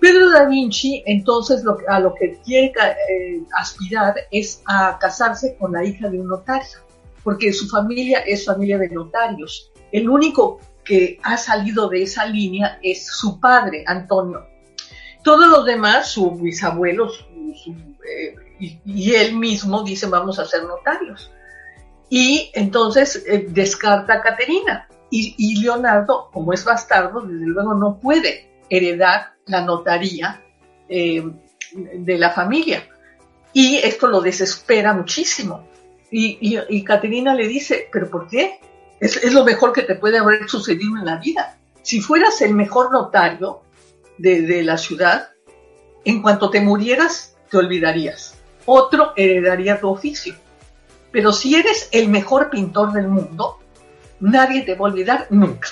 Pedro 0.00 0.30
da 0.30 0.44
Vinci 0.46 1.02
entonces 1.06 1.64
a 1.88 2.00
lo 2.00 2.14
que 2.14 2.38
quiere 2.44 2.66
eh, 2.66 3.42
aspirar 3.56 4.14
es 4.30 4.62
a 4.66 4.98
casarse 4.98 5.56
con 5.56 5.72
la 5.72 5.84
hija 5.84 6.10
de 6.10 6.20
un 6.20 6.28
notario, 6.28 6.78
porque 7.22 7.52
su 7.52 7.68
familia 7.68 8.18
es 8.18 8.44
familia 8.44 8.76
de 8.76 8.90
notarios. 8.90 9.70
El 9.92 10.10
único 10.10 10.60
que 10.84 11.18
ha 11.22 11.36
salido 11.36 11.88
de 11.88 12.02
esa 12.02 12.26
línea 12.26 12.78
es 12.82 13.06
su 13.06 13.40
padre, 13.40 13.84
Antonio. 13.86 14.46
Todos 15.22 15.48
los 15.48 15.64
demás, 15.64 16.10
su 16.10 16.30
bisabuelo 16.32 17.10
eh, 18.06 18.34
y, 18.58 19.14
él 19.14 19.36
mismo 19.36 19.82
dicen 19.82 20.10
vamos 20.10 20.38
a 20.38 20.44
ser 20.44 20.64
notarios. 20.64 21.30
Y 22.10 22.50
entonces 22.54 23.24
eh, 23.26 23.46
descarta 23.48 24.14
a 24.14 24.22
Caterina. 24.22 24.88
y 25.10 25.62
Leonardo, 25.62 26.28
como 26.32 26.52
es 26.52 26.64
bastardo, 26.64 27.20
desde 27.20 27.46
luego 27.46 27.74
no 27.74 27.98
puede 28.00 28.50
heredar 28.68 29.34
la 29.46 29.62
notaría 29.62 30.42
eh, 30.88 31.24
de 31.72 32.18
la 32.18 32.30
familia. 32.30 32.88
Y 33.52 33.76
esto 33.76 34.06
lo 34.06 34.20
desespera 34.20 34.92
muchísimo. 34.92 35.68
Y, 36.10 36.38
y, 36.68 36.84
Caterina 36.84 37.34
le 37.34 37.48
dice, 37.48 37.88
¿pero 37.92 38.08
por 38.08 38.28
qué? 38.28 38.60
Es, 39.00 39.32
lo 39.32 39.44
mejor 39.44 39.72
que 39.72 39.82
te 39.82 39.94
puede 39.94 40.18
haber 40.18 40.48
sucedido 40.48 40.96
en 40.96 41.04
la 41.04 41.16
vida. 41.16 41.58
Si 41.82 42.00
fueras 42.00 42.40
el 42.40 42.54
mejor 42.54 42.92
notario 42.92 43.62
de, 44.18 44.62
la 44.62 44.78
ciudad, 44.78 45.30
en 46.04 46.22
cuanto 46.22 46.50
te 46.50 46.60
murieras, 46.60 47.36
te 47.50 47.58
olvidarías. 47.58 48.34
Otro 48.66 49.12
heredaría 49.16 49.80
tu 49.80 49.88
oficio. 49.88 50.34
Pero 51.12 51.32
si 51.32 51.54
eres 51.54 51.88
el 51.92 52.08
mejor 52.08 52.50
pintor 52.50 52.92
del 52.92 53.08
mundo, 53.08 53.58
nadie 54.20 54.62
te 54.62 54.74
va 54.74 54.88
a 54.88 54.90
olvidar 54.90 55.26
nunca 55.30 55.68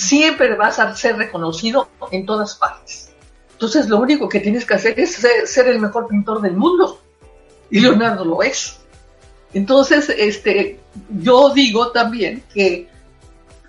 siempre 0.00 0.54
vas 0.56 0.78
a 0.78 0.94
ser 0.96 1.16
reconocido 1.16 1.88
en 2.10 2.26
todas 2.26 2.54
partes. 2.54 3.12
Entonces 3.52 3.88
lo 3.88 3.98
único 3.98 4.28
que 4.28 4.40
tienes 4.40 4.64
que 4.64 4.74
hacer 4.74 4.98
es 4.98 5.22
ser, 5.44 5.68
el 5.68 5.80
mejor 5.80 6.08
pintor 6.08 6.40
del 6.40 6.56
mundo. 6.56 7.00
Y 7.70 7.80
Leonardo 7.80 8.24
lo 8.24 8.42
es. 8.42 8.79
Entonces, 9.52 10.08
este, 10.08 10.80
yo 11.10 11.50
digo 11.50 11.90
también 11.90 12.42
que 12.52 12.88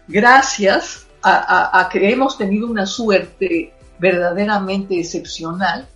gracias 0.08 1.08
a, 1.24 1.88
que 1.92 2.12
hemos 2.12 2.38
tenido 2.38 2.68
una 2.68 2.86
suerte 2.86 3.74
verdaderamente 4.00 5.00
excepcional, 5.00 5.88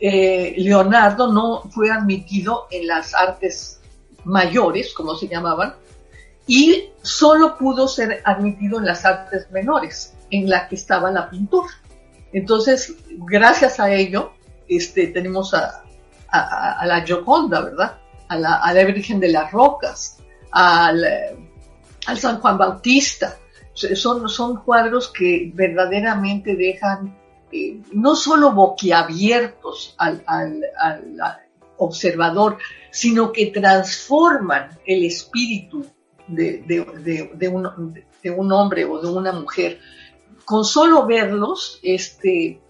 eh, 0.00 0.54
Leonardo 0.58 1.32
no 1.32 1.62
fue 1.70 1.90
admitido 1.90 2.66
en 2.70 2.86
las 2.86 3.14
artes 3.14 3.80
mayores, 4.24 4.92
como 4.92 5.14
se 5.14 5.28
llamaban, 5.28 5.74
y 6.46 6.90
solo 7.02 7.56
pudo 7.56 7.88
ser 7.88 8.22
admitido 8.24 8.78
en 8.78 8.86
las 8.86 9.04
artes 9.04 9.50
menores, 9.50 10.14
en 10.30 10.48
la 10.48 10.68
que 10.68 10.74
estaba 10.74 11.10
la 11.10 11.30
pintura. 11.30 11.68
Entonces, 12.32 12.94
gracias 13.26 13.80
a 13.80 13.90
ello, 13.92 14.32
este, 14.68 15.08
tenemos 15.08 15.54
a, 15.54 15.82
la 16.84 17.02
Gioconda, 17.02 17.62
¿verdad? 17.62 17.98
A 18.28 18.36
la, 18.36 18.84
Virgen 18.84 19.20
de 19.20 19.28
las 19.28 19.52
Rocas, 19.52 20.18
al, 20.50 21.04
al 22.06 22.18
San 22.18 22.40
Juan 22.40 22.58
Bautista. 22.58 23.36
Son, 23.72 24.28
son 24.28 24.62
cuadros 24.62 25.08
que 25.08 25.52
verdaderamente 25.54 26.56
dejan 26.56 27.14
eh, 27.52 27.78
no 27.92 28.16
solo 28.16 28.52
boquiabiertos 28.52 29.94
al, 29.98 30.22
al, 30.26 30.62
al 30.78 31.38
observador, 31.78 32.58
sino 32.90 33.32
que 33.32 33.46
transforman 33.46 34.70
el 34.86 35.04
espíritu 35.04 35.84
de, 36.26 37.50
un, 37.52 38.52
hombre 38.52 38.84
o 38.84 39.00
de 39.00 39.08
una 39.08 39.32
mujer. 39.32 39.78
Con 40.44 40.64
solo 40.64 41.06
verlos, 41.06 41.78
este, 41.82 42.60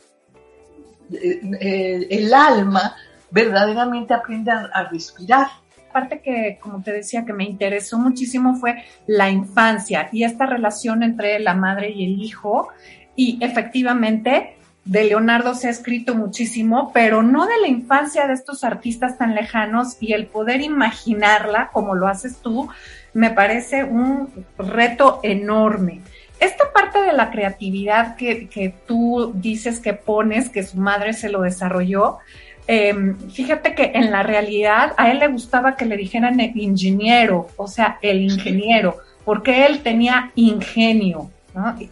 eh, 1.13 1.41
eh, 1.61 2.07
el 2.11 2.35
alma 2.35 2.97
verdaderamente 3.31 4.15
aprende 4.15 4.51
a, 4.51 4.85
respirar 4.91 5.49
parte 5.93 6.21
que, 6.21 6.59
como 6.61 6.83
te 6.83 6.93
decía, 6.93 7.25
que 7.25 7.33
me 7.33 7.45
interesó 7.45 7.99
muchísimo 7.99 8.57
fue 8.57 8.85
la 9.07 9.31
infancia 9.31 10.11
y 10.13 10.25
esta 10.25 10.45
relación 10.45 11.03
entre 11.03 11.39
la 11.39 11.55
madre 11.55 11.91
y 11.91 12.05
el 12.05 12.21
hijo. 12.21 12.69
Y 13.15 13.39
efectivamente, 13.41 14.57
de 14.85 15.05
Leonardo 15.05 15.55
se 15.55 15.69
ha 15.69 15.71
escrito 15.71 16.15
muchísimo, 16.15 16.93
pero 16.93 17.23
no 17.23 17.47
de 17.47 17.59
la 17.63 17.69
infancia 17.69 18.27
de 18.27 18.35
estos 18.35 18.63
artistas 18.63 19.17
tan 19.17 19.35
lejanos 19.35 19.97
y 19.99 20.13
el 20.13 20.27
poder 20.27 20.61
imaginarla 20.61 21.71
como 21.73 21.95
lo 21.95 22.09
haces 22.09 22.43
tú, 22.43 22.69
me 23.13 23.31
parece 23.31 23.83
un 23.83 24.29
reto 24.59 25.21
enorme. 25.23 26.03
Esta 26.39 26.71
parte 26.73 27.01
de 27.01 27.15
la 27.15 27.31
creatividad 27.31 28.17
que, 28.17 28.75
tú 28.87 29.33
dices 29.35 29.81
que 29.81 29.95
pones, 29.95 30.51
que 30.51 30.63
su 30.63 30.77
madre 30.77 31.15
se 31.15 31.31
lo 31.31 31.41
desarrolló, 31.41 32.19
em, 32.67 33.17
fíjate 33.31 33.75
que 33.75 33.93
en 33.95 34.11
la 34.11 34.23
realidad 34.23 34.93
a 34.97 35.11
él 35.11 35.19
le 35.19 35.29
gustaba 35.29 35.77
que 35.77 35.87
le 35.87 35.97
dijeran 35.97 36.41
el 36.41 36.57
ingeniero, 36.57 37.49
o 37.57 37.67
sea, 37.67 37.99
el 38.03 38.23
ingeniero, 38.23 38.99
porque 39.25 39.67
él 39.67 39.81
tenía 39.81 40.31
ingenio, 40.35 41.31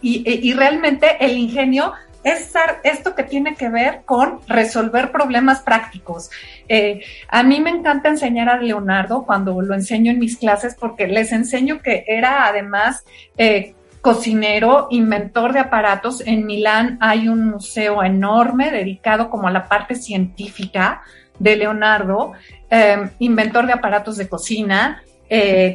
y, 0.03 0.49
y, 0.49 0.53
realmente 0.53 1.17
el 1.21 1.39
ingenio 1.39 1.95
es 2.23 2.53
esto 2.83 3.15
que 3.15 3.23
tiene 3.23 3.55
que 3.55 3.69
ver 3.69 4.03
con 4.05 4.41
resolver 4.49 5.13
problemas 5.13 5.61
prácticos. 5.61 6.31
Eh, 6.69 7.03
a 7.29 7.43
mí 7.43 7.61
me 7.61 7.71
encanta 7.71 8.09
enseñar 8.09 8.49
a 8.49 8.59
Leonardo 8.59 9.25
cuando 9.25 9.61
lo 9.61 9.75
enseño 9.75 10.11
en 10.11 10.19
mis 10.19 10.39
clases 10.39 10.75
porque 10.75 11.07
les 11.07 11.33
enseño 11.33 11.81
que 11.81 12.05
era 12.07 12.47
además 12.47 13.05
eh, 13.37 13.75
cocinero, 14.05 14.87
inventor 14.91 15.53
de 15.53 15.59
aparatos. 15.59 16.23
En 16.25 16.47
Milán 16.47 16.99
hay 17.01 17.27
un 17.27 17.49
museo 17.49 18.05
enorme 18.05 18.71
dedicado 18.71 19.31
como 19.31 19.49
a 19.49 19.51
la 19.51 19.67
parte 19.67 19.97
científica 19.97 21.03
de 21.41 21.57
Leonardo, 21.57 22.35
eh, 22.71 23.11
inventor 23.19 23.67
de 23.67 23.73
aparatos 23.73 24.17
de 24.17 24.29
cocina, 24.29 25.03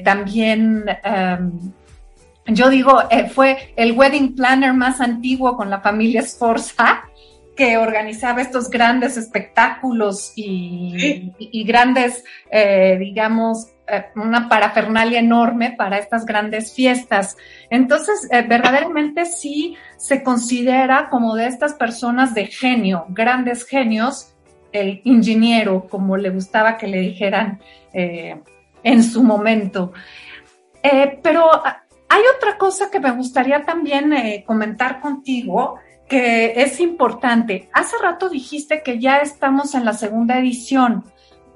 también 0.05 0.85
yo 2.51 2.69
digo, 2.69 3.03
eh, 3.09 3.29
fue 3.29 3.73
el 3.75 3.91
wedding 3.93 4.35
planner 4.35 4.73
más 4.73 5.01
antiguo 5.01 5.55
con 5.55 5.69
la 5.69 5.81
familia 5.81 6.21
Sforza, 6.21 7.03
que 7.55 7.77
organizaba 7.77 8.41
estos 8.41 8.69
grandes 8.69 9.17
espectáculos 9.17 10.31
y, 10.35 11.33
grandes, 11.65 12.23
eh, 12.49 12.95
digamos, 12.99 13.67
eh, 13.67 13.78
una 14.15 14.49
parafernalia 14.49 15.19
enorme 15.19 15.71
para 15.77 15.97
estas 15.97 16.25
grandes 16.25 16.73
fiestas. 16.73 17.37
Entonces, 17.69 18.27
verdaderamente 18.47 19.25
sí 19.25 19.75
se 19.97 20.23
considera 20.23 21.09
como 21.09 21.35
de 21.35 21.47
estas 21.47 21.73
personas 21.73 22.33
de 22.33 22.47
genio, 22.47 23.05
grandes 23.09 23.65
genios, 23.65 24.35
el 24.71 25.01
ingeniero, 25.03 25.87
como 25.89 26.17
le 26.17 26.29
gustaba 26.29 26.77
que 26.77 26.87
le 26.87 26.99
dijeran 26.99 27.59
en 27.93 29.03
su 29.03 29.23
momento. 29.23 29.93
pero 31.23 31.49
hay 32.09 32.23
otra 32.35 32.57
cosa 32.57 32.89
que 32.89 32.99
me 32.99 33.11
gustaría 33.11 33.63
también 33.63 34.11
eh, 34.13 34.43
comentar 34.45 34.99
contigo 34.99 35.79
que 36.07 36.53
es 36.59 36.79
importante. 36.79 37.69
Hace 37.71 37.95
rato 38.01 38.29
dijiste 38.29 38.81
que 38.83 38.99
ya 38.99 39.19
estamos 39.19 39.75
en 39.75 39.85
la 39.85 39.93
segunda 39.93 40.39
edición. 40.39 41.05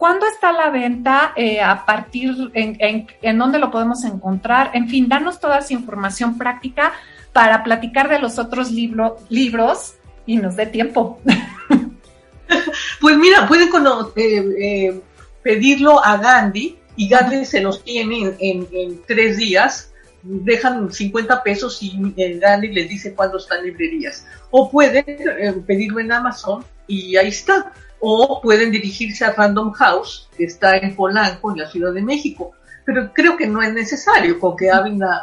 ¿Cuándo 0.04 0.28
está 0.28 0.52
la 0.52 0.70
venta? 0.70 1.32
Eh, 1.34 1.62
¿A 1.62 1.86
partir 1.86 2.52
en, 2.56 2.76
en, 3.22 3.38
dónde 3.38 3.58
lo 3.58 3.72
podemos 3.72 4.04
encontrar? 4.04 4.72
En 4.74 4.90
fin, 4.90 5.08
danos 5.08 5.40
toda 5.40 5.60
esa 5.60 5.72
información 5.72 6.38
práctica 6.38 6.92
para 7.32 7.64
platicar 7.64 8.10
de 8.10 8.20
los 8.20 8.38
otros 8.38 8.70
libros 8.70 9.94
y 10.26 10.36
nos 10.36 10.58
dé 10.58 10.66
tiempo. 10.66 11.22
Pues 13.00 13.18
mira, 13.18 13.48
pueden 13.48 13.70
eh, 14.18 14.44
eh, 14.60 15.02
pedirlo 15.42 16.04
a 16.04 16.18
Gandhi 16.18 16.78
y 16.98 17.08
Gandhi 17.08 17.46
se 17.46 17.62
los 17.62 17.82
tiene 17.82 18.36
en, 18.40 19.02
tres 19.08 19.38
días. 19.38 19.94
Dejan 20.22 20.92
50 20.92 21.44
pesos 21.44 21.82
y 21.82 22.14
Gandhi 22.42 22.68
les 22.68 22.90
dice 22.90 23.14
cuándo 23.14 23.38
están 23.38 23.64
librerías. 23.64 24.28
O 24.52 24.70
pueden 24.70 25.06
eh, 25.08 25.54
pedirlo 25.66 26.02
en 26.02 26.12
Amazon 26.12 26.66
y 26.88 27.16
ahí 27.16 27.30
está. 27.30 27.72
O 28.06 28.42
pueden 28.42 28.70
dirigirse 28.70 29.24
a 29.24 29.32
Random 29.32 29.72
House, 29.72 30.28
que 30.38 30.44
está 30.44 30.76
en 30.76 30.94
Polanco, 30.94 31.52
en 31.52 31.60
la 31.60 31.70
Ciudad 31.70 31.94
de 31.94 32.02
México. 32.02 32.52
Pero 32.86 33.14
creo 33.14 33.38
que 33.38 33.48
no 33.48 33.62
es 33.62 33.74
necesario, 33.74 34.42
con 34.42 34.58
que 34.58 34.70
hablen 34.70 35.02
a, 35.04 35.20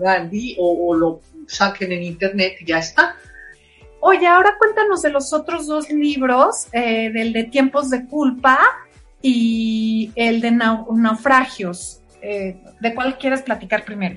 Gandhi 0.00 0.56
o, 0.58 0.94
lo 0.96 1.20
saquen 1.46 1.92
en 1.92 2.02
internet, 2.02 2.54
ya 2.66 2.78
está. 2.78 3.14
Oye, 4.00 4.26
ahora 4.26 4.56
cuéntanos 4.58 5.02
de 5.02 5.10
los 5.10 5.32
otros 5.32 5.68
dos 5.68 5.90
libros, 5.90 6.66
eh, 6.72 7.10
del 7.12 7.32
de 7.32 7.44
Tiempos 7.44 7.88
de 7.90 8.04
Culpa 8.06 8.58
y 9.20 10.10
el 10.16 10.40
de 10.40 10.50
Naufragios. 10.50 12.00
Eh, 12.20 12.56
¿De 12.80 12.94
cuál 12.96 13.16
quieres 13.16 13.42
platicar 13.42 13.84
primero? 13.84 14.16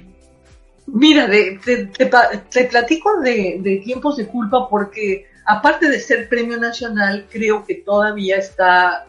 Mira, 0.87 1.27
te, 1.29 2.65
platico 2.65 3.19
de, 3.21 3.81
Tiempos 3.83 4.17
de 4.17 4.27
Culpa 4.27 4.69
porque 4.69 5.25
aparte 5.45 5.89
de 5.89 5.99
ser 5.99 6.27
premio 6.29 6.57
nacional, 6.57 7.27
creo 7.29 7.63
que 7.65 7.75
todavía 7.75 8.37
está 8.37 9.05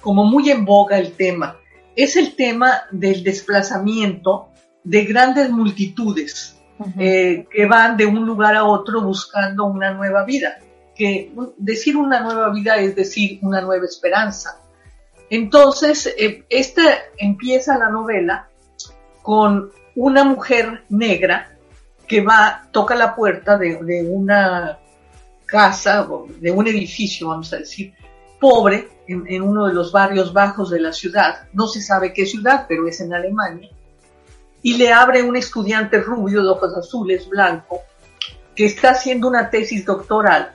como 0.00 0.24
muy 0.24 0.50
en 0.50 0.64
boga 0.64 0.98
el 0.98 1.12
tema. 1.12 1.56
Es 1.96 2.16
el 2.16 2.34
tema 2.34 2.82
del 2.90 3.22
desplazamiento 3.22 4.48
de 4.82 5.04
grandes 5.04 5.50
multitudes 5.50 6.58
eh, 6.98 7.46
que 7.50 7.66
van 7.66 7.96
de 7.96 8.04
un 8.04 8.26
lugar 8.26 8.56
a 8.56 8.64
otro 8.64 9.00
buscando 9.00 9.64
una 9.64 9.92
nueva 9.92 10.24
vida. 10.24 10.58
Que 10.94 11.32
decir 11.56 11.96
una 11.96 12.20
nueva 12.20 12.50
vida 12.50 12.76
es 12.76 12.94
decir 12.94 13.38
una 13.42 13.60
nueva 13.60 13.84
esperanza. 13.84 14.60
Entonces, 15.30 16.14
eh, 16.18 16.44
esta 16.48 16.82
empieza 17.18 17.78
la 17.78 17.88
novela 17.88 18.48
con 19.22 19.70
una 19.96 20.24
mujer 20.24 20.84
negra 20.88 21.56
que 22.06 22.20
va, 22.20 22.68
toca 22.70 22.94
la 22.94 23.14
puerta 23.14 23.56
de, 23.56 24.06
una 24.08 24.78
casa, 25.46 26.08
de 26.40 26.50
un 26.50 26.66
edificio, 26.66 27.28
vamos 27.28 27.52
a 27.52 27.58
decir, 27.58 27.92
pobre, 28.40 28.88
en, 29.06 29.42
uno 29.42 29.66
de 29.66 29.74
los 29.74 29.92
barrios 29.92 30.32
bajos 30.32 30.70
de 30.70 30.80
la 30.80 30.92
ciudad. 30.92 31.48
No 31.52 31.66
se 31.66 31.82
sabe 31.82 32.12
qué 32.12 32.26
ciudad, 32.26 32.66
pero 32.68 32.86
es 32.88 33.00
en 33.00 33.12
Alemania 33.12 33.70
y 34.64 34.78
le 34.78 34.90
abre 34.90 35.22
un 35.22 35.36
estudiante 35.36 36.00
rubio 36.00 36.42
de 36.42 36.48
ojos 36.48 36.74
azules, 36.74 37.28
blanco, 37.28 37.82
que 38.56 38.64
está 38.64 38.92
haciendo 38.92 39.28
una 39.28 39.50
tesis 39.50 39.84
doctoral 39.84 40.54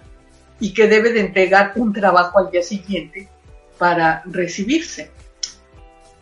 y 0.60 0.74
que 0.74 0.88
debe 0.88 1.14
de 1.14 1.20
entregar 1.20 1.74
un 1.76 1.94
trabajo 1.94 2.40
al 2.40 2.50
día 2.50 2.64
siguiente 2.64 3.30
para 3.78 4.24
recibirse. 4.26 5.12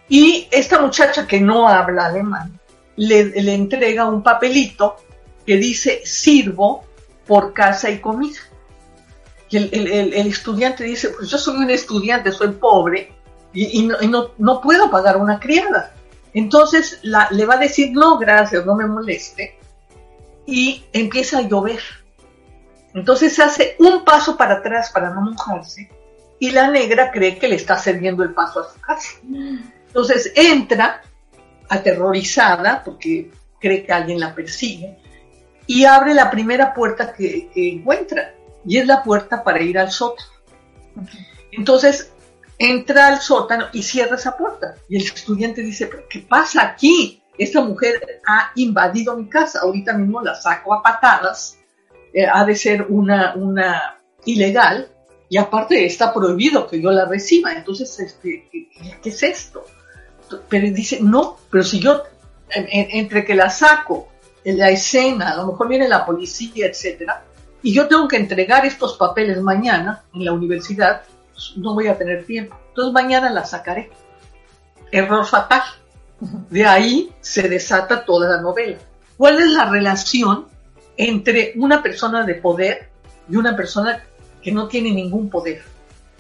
Y 0.10 0.50
esta 0.52 0.82
muchacha 0.82 1.26
que 1.26 1.40
no 1.40 1.70
habla 1.70 2.08
alemán 2.08 2.60
le, 2.98 3.54
entrega 3.54 4.06
un 4.06 4.22
papelito 4.22 4.98
que 5.46 5.56
dice 5.56 6.02
sirvo 6.04 6.84
por 7.26 7.54
casa 7.54 7.90
y 7.90 8.00
comida. 8.00 8.40
Y 9.50 9.58
el, 9.58 10.27
estudiante 10.27 10.84
dice, 10.84 11.10
pues 11.10 11.30
yo 11.30 11.38
soy 11.38 11.58
un 11.58 11.70
estudiante, 11.70 12.32
soy 12.32 12.50
pobre 12.50 13.13
y, 13.54 13.84
no, 13.84 14.32
no, 14.38 14.62
puedo 14.62 14.92
pagar 14.92 15.18
una 15.18 15.39
criada. 15.39 15.94
Entonces 16.34 17.00
le 17.01 17.46
va 17.46 17.56
a 17.56 17.60
decir, 17.60 17.92
no, 17.94 18.18
gracias, 18.18 18.66
no 18.66 18.75
me 18.75 18.86
moleste. 18.86 19.58
Y 20.46 20.84
empieza 20.92 21.39
a 21.39 21.42
llover. 21.42 21.82
Entonces 22.94 23.39
hace 23.39 23.75
un 23.80 24.04
paso 24.04 24.38
para 24.38 24.56
atrás 24.56 24.92
para 24.92 25.12
no 25.12 25.22
mojarse 25.22 25.89
y 26.39 26.51
la 26.51 26.70
negra 26.70 27.12
cree 27.12 27.38
que 27.38 27.48
le 27.48 27.56
está 27.56 27.77
cediendo 27.77 28.24
el 28.24 28.34
paso 28.34 28.62
a 28.62 28.74
su 28.74 28.80
casa. 28.80 29.10
Entonces 29.88 30.32
entra 30.36 31.01
aterrorizada 31.70 32.83
porque 32.83 33.31
cree 33.60 33.86
que 33.86 33.94
alguien 33.94 34.20
la 34.20 34.36
persigue 34.36 34.98
y 35.66 35.86
abre 35.86 36.14
la 36.14 36.29
primera 36.29 36.74
puerta 36.74 37.14
que 37.14 37.50
encuentra 37.55 38.33
y 38.68 38.77
es 38.77 38.86
la 38.86 39.01
puerta 39.01 39.44
para 39.44 39.62
ir 39.62 39.80
al 39.80 39.92
sótano. 39.92 40.30
Entonces 41.51 42.12
entra 42.60 43.08
al 43.08 43.22
sótano 43.22 43.68
y 43.72 43.82
cierra 43.82 44.16
esa 44.16 44.36
puerta. 44.36 44.75
Y 44.90 44.98
el 44.98 45.03
estudiante 45.03 45.62
dice, 45.62 45.90
qué 46.10 46.20
pasa 46.20 46.64
aquí? 46.64 47.22
Esta 47.38 47.62
mujer 47.62 48.22
ha 48.27 48.51
invadido 48.56 49.16
mi 49.16 49.30
casa, 49.30 49.60
ahorita 49.62 49.94
mismo 49.94 50.22
la 50.22 50.36
saco 50.36 50.74
a 50.74 50.82
patadas, 50.82 51.58
eh, 52.14 52.25
ha 52.25 52.44
de 52.46 52.56
ser 52.56 52.88
una, 52.90 53.36
una 53.36 54.00
ilegal, 54.25 54.90
y 55.30 55.38
aparte 55.38 55.86
está 55.86 56.14
prohibido 56.14 56.68
que 56.68 56.82
yo 56.82 56.90
la 56.92 57.06
reciba, 57.06 57.53
entonces, 57.53 58.00
este, 58.00 58.50
¿qué, 58.51 59.10
es 59.10 59.24
esto? 59.24 59.66
Pero 60.50 60.72
dice, 60.72 61.00
no, 61.01 61.38
pero 61.51 61.64
si 61.64 61.80
yo, 61.80 62.01
entre 62.50 63.24
que 63.24 63.36
la 63.36 63.50
saco, 63.50 64.10
en 64.44 64.58
la 64.58 64.70
escena, 64.70 65.32
a 65.32 65.38
lo 65.38 65.48
mejor 65.48 65.68
viene 65.68 65.88
la 65.88 66.06
policía, 66.06 66.68
etcétera, 66.68 67.24
y 67.63 67.74
yo 67.74 67.87
tengo 67.87 68.07
que 68.07 68.17
entregar 68.17 68.65
estos 68.65 68.98
papeles 68.98 69.41
mañana 69.41 70.03
en 70.13 70.25
la 70.25 70.31
universidad, 70.31 71.01
no 71.55 71.74
voy 71.74 71.87
a 71.87 71.98
tener 71.98 72.25
tiempo. 72.25 72.55
Entonces 72.70 72.93
mañana 72.93 73.29
la 73.29 73.46
sacaré. 73.46 73.89
Error 74.91 75.25
fatal. 75.25 75.63
De 76.50 76.65
ahí 76.65 77.11
se 77.22 77.48
desata 77.48 78.05
toda 78.05 78.29
la 78.29 78.41
novela. 78.41 78.77
¿Cuál 79.17 79.39
es 79.39 79.50
la 79.51 79.70
relación 79.70 80.46
entre 80.96 81.53
una 81.55 81.81
persona 81.81 82.24
de 82.24 82.35
poder 82.35 82.89
y 83.29 83.35
una 83.35 83.55
persona 83.55 84.03
que 84.41 84.51
no 84.51 84.67
tiene 84.67 84.91
ningún 84.91 85.29
poder? 85.29 85.63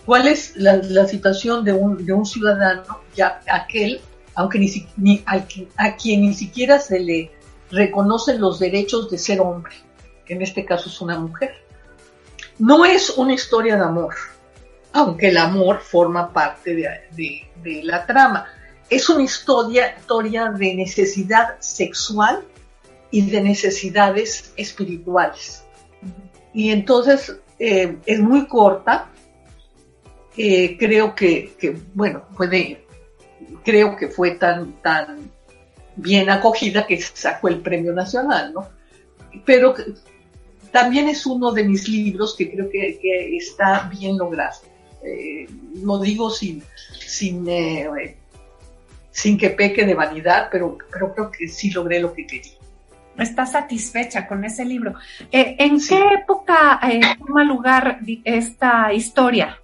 ¿Cuál 0.05 0.27
es 0.27 0.55
la, 0.55 1.05
situación 1.05 1.63
de 1.63 1.73
un, 1.73 2.05
de 2.05 2.13
un, 2.13 2.25
ciudadano, 2.25 3.01
ya 3.15 3.41
aquel, 3.51 3.99
aunque 4.35 4.57
ni, 4.97 5.23
a 5.25 5.95
quien 5.95 6.21
ni 6.21 6.33
siquiera 6.33 6.79
se 6.79 6.99
le 6.99 7.31
reconocen 7.71 8.39
los 8.39 8.59
derechos 8.59 9.09
de 9.11 9.17
ser 9.17 9.41
hombre, 9.41 9.75
que 10.27 10.33
en 10.33 10.41
este 10.41 10.65
caso 10.65 10.89
es 10.89 11.01
una 11.01 11.17
mujer? 11.17 11.55
No 12.59 12.85
es 12.85 13.11
una 13.11 13.33
historia 13.33 13.75
de 13.77 13.83
amor, 13.83 14.15
aunque 14.91 15.29
el 15.29 15.37
amor 15.37 15.79
forma 15.79 16.33
parte 16.33 16.75
de, 16.75 17.83
la 17.83 18.05
trama. 18.05 18.47
Es 18.89 19.09
una 19.09 19.23
historia, 19.23 19.95
historia 19.97 20.49
de 20.49 20.73
necesidad 20.73 21.59
sexual 21.59 22.43
y 23.11 23.29
de 23.29 23.41
necesidades 23.41 24.53
espirituales. 24.55 25.63
Y 26.53 26.71
entonces 26.71 27.35
eh, 27.59 27.97
es 28.05 28.19
muy 28.19 28.47
corta. 28.47 29.09
Creo 30.35 31.15
que, 31.15 31.81
bueno, 31.93 32.27
puede, 32.35 32.85
creo 33.63 33.95
que 33.95 34.07
fue 34.07 34.31
tan, 34.31 34.73
tan 34.81 35.31
bien 35.95 36.29
acogida 36.29 36.85
que 36.85 37.01
sacó 37.01 37.47
el 37.49 37.59
premio 37.59 37.91
nacional, 37.91 38.53
¿no? 38.53 38.69
Pero 39.45 39.73
también 40.71 41.09
es 41.09 41.25
uno 41.25 41.51
de 41.51 41.63
mis 41.63 41.87
libros 41.87 42.35
que 42.35 42.51
creo 42.51 42.69
que, 42.69 42.99
que 43.01 43.37
está 43.37 43.89
bien 43.91 44.17
logrado 44.17 44.59
eh, 45.03 45.47
lo 45.83 45.99
digo 45.99 46.29
sin, 46.29 46.63
sin, 46.99 47.47
eh, 47.47 48.17
sin 49.11 49.37
que 49.37 49.51
peque 49.51 49.85
de 49.85 49.93
vanidad, 49.93 50.49
pero, 50.51 50.77
pero 50.91 51.13
creo 51.13 51.31
que 51.31 51.47
sí 51.47 51.71
logré 51.71 51.99
lo 51.99 52.13
que 52.13 52.25
quería. 52.25 52.53
Está 53.17 53.45
satisfecha 53.45 54.27
con 54.27 54.43
ese 54.43 54.63
libro. 54.63 54.93
Eh, 55.31 55.55
¿En 55.57 55.79
qué 55.79 55.99
época 56.21 56.79
eh, 56.83 57.01
toma 57.17 57.43
lugar 57.43 57.99
esta 58.23 58.93
historia? 58.93 59.59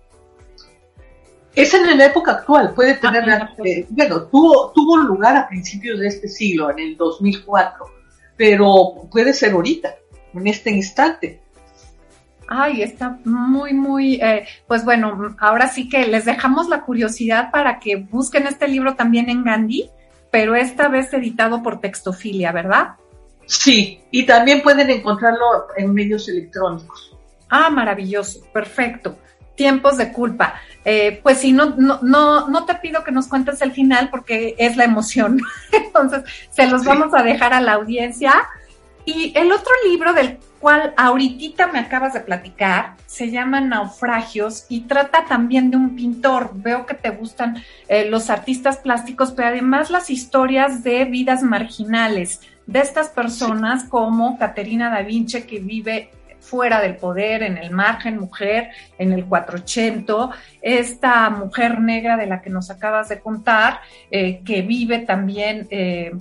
Es 1.55 1.71
en 1.75 1.97
la 1.99 2.05
época 2.05 2.31
actual, 2.31 2.73
puede 2.73 2.95
tener, 2.95 3.29
ah, 3.29 3.53
bueno, 3.89 4.23
tuvo, 4.23 4.71
tuvo 4.71 4.97
lugar 4.97 5.37
a 5.37 5.47
principios 5.47 5.99
de 5.99 6.07
este 6.07 6.27
siglo, 6.27 6.71
en 6.71 6.79
el 6.79 6.97
2004, 6.97 7.85
pero 8.35 9.07
puede 9.11 9.33
ser 9.33 9.51
ahorita, 9.51 9.93
en 10.33 10.47
este 10.47 10.71
instante. 10.71 11.39
Ay, 12.47 12.83
está 12.83 13.17
muy, 13.23 13.73
muy, 13.73 14.15
eh, 14.15 14.45
pues 14.67 14.83
bueno, 14.83 15.35
ahora 15.39 15.67
sí 15.67 15.87
que 15.89 16.05
les 16.07 16.25
dejamos 16.25 16.69
la 16.69 16.81
curiosidad 16.81 17.51
para 17.51 17.79
que 17.79 17.95
busquen 17.95 18.47
este 18.47 18.67
libro 18.67 18.95
también 18.95 19.29
en 19.29 19.43
Gandhi, 19.43 19.89
pero 20.29 20.55
esta 20.55 20.87
vez 20.87 21.13
editado 21.13 21.63
por 21.63 21.79
Textofilia, 21.79 22.51
¿verdad? 22.51 22.95
Sí, 23.45 24.01
y 24.11 24.25
también 24.25 24.61
pueden 24.61 24.89
encontrarlo 24.89 25.67
en 25.77 25.93
medios 25.93 26.27
electrónicos. 26.29 27.15
Ah, 27.49 27.69
maravilloso, 27.69 28.41
perfecto. 28.51 29.17
Tiempos 29.55 29.97
de 29.97 30.11
culpa. 30.11 30.55
Eh, 30.85 31.19
pues 31.21 31.37
sí, 31.37 31.51
no, 31.51 31.75
no, 31.77 31.99
no, 32.01 32.47
no 32.49 32.65
te 32.65 32.75
pido 32.75 33.03
que 33.03 33.11
nos 33.11 33.27
cuentes 33.27 33.61
el 33.61 33.71
final 33.71 34.09
porque 34.09 34.55
es 34.57 34.75
la 34.75 34.85
emoción. 34.85 35.39
Entonces, 35.71 36.23
se 36.49 36.67
los 36.67 36.83
vamos 36.83 37.13
a 37.13 37.23
dejar 37.23 37.53
a 37.53 37.61
la 37.61 37.73
audiencia. 37.73 38.33
Y 39.05 39.33
el 39.35 39.51
otro 39.51 39.71
libro 39.85 40.13
del 40.13 40.39
cual 40.59 40.93
ahorita 40.95 41.67
me 41.67 41.79
acabas 41.79 42.13
de 42.13 42.21
platicar, 42.21 42.95
se 43.05 43.29
llama 43.31 43.59
Naufragios 43.59 44.65
y 44.69 44.81
trata 44.81 45.25
también 45.25 45.69
de 45.71 45.77
un 45.77 45.95
pintor. 45.95 46.51
Veo 46.53 46.85
que 46.85 46.93
te 46.93 47.09
gustan 47.09 47.61
eh, 47.89 48.09
los 48.09 48.29
artistas 48.29 48.77
plásticos, 48.77 49.31
pero 49.31 49.49
además 49.49 49.89
las 49.89 50.09
historias 50.09 50.83
de 50.83 51.03
vidas 51.05 51.43
marginales 51.43 52.39
de 52.65 52.79
estas 52.79 53.09
personas 53.09 53.83
como 53.83 54.37
Caterina 54.37 54.89
da 54.89 55.01
Vinci 55.01 55.41
que 55.43 55.59
vive 55.59 56.11
fuera 56.39 56.81
del 56.81 56.97
poder, 56.97 57.41
en 57.41 57.57
el 57.57 57.71
margen, 57.71 58.19
mujer, 58.19 58.69
en 58.97 59.13
el 59.13 59.25
480, 59.25 60.29
esta 60.61 61.29
mujer 61.29 61.79
negra 61.79 62.17
de 62.17 62.27
la 62.27 62.41
que 62.41 62.49
nos 62.49 62.69
acabas 62.69 63.09
de 63.09 63.19
contar, 63.19 63.79
eh, 64.11 64.41
que 64.45 64.61
vive 64.61 64.99
también, 64.99 65.67
eh, 65.71 66.11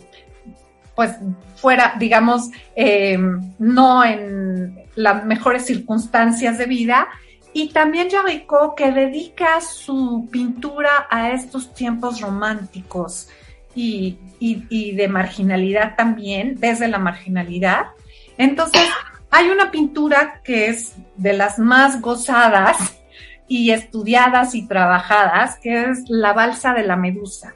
pues 0.95 1.17
fuera, 1.57 1.95
digamos, 1.99 2.51
eh, 2.77 3.19
no 3.59 4.05
en 4.05 4.85
las 4.95 5.25
mejores 5.25 5.65
circunstancias 5.65 6.59
de 6.59 6.67
vida, 6.67 7.09
y 7.55 7.69
también 7.69 8.09
Jaricot, 8.11 8.75
que 8.75 8.93
dedica 8.93 9.61
su 9.61 10.29
pintura 10.31 11.07
a 11.11 11.33
estos 11.33 11.75
tiempos 11.75 12.21
románticos 12.21 13.29
y, 13.75 14.19
y, 14.39 14.93
de 14.93 15.09
marginalidad 15.09 15.95
también, 15.97 16.57
desde 16.59 16.89
la 16.89 16.99
marginalidad. 16.99 17.89
Entonces, 18.39 18.89
hay 19.31 19.51
una 19.51 19.71
pintura 19.71 20.41
que 20.43 20.69
es 20.69 20.95
de 21.17 21.35
las 21.35 21.59
más 21.59 22.01
gozadas 22.01 22.77
y 23.49 23.71
estudiadas 23.71 24.55
y 24.55 24.67
trabajadas, 24.67 25.59
que 25.59 25.91
es 25.91 26.09
La 26.09 26.33
Balsa 26.33 26.73
de 26.73 26.85
la 26.85 26.97
Medusa. 26.97 27.55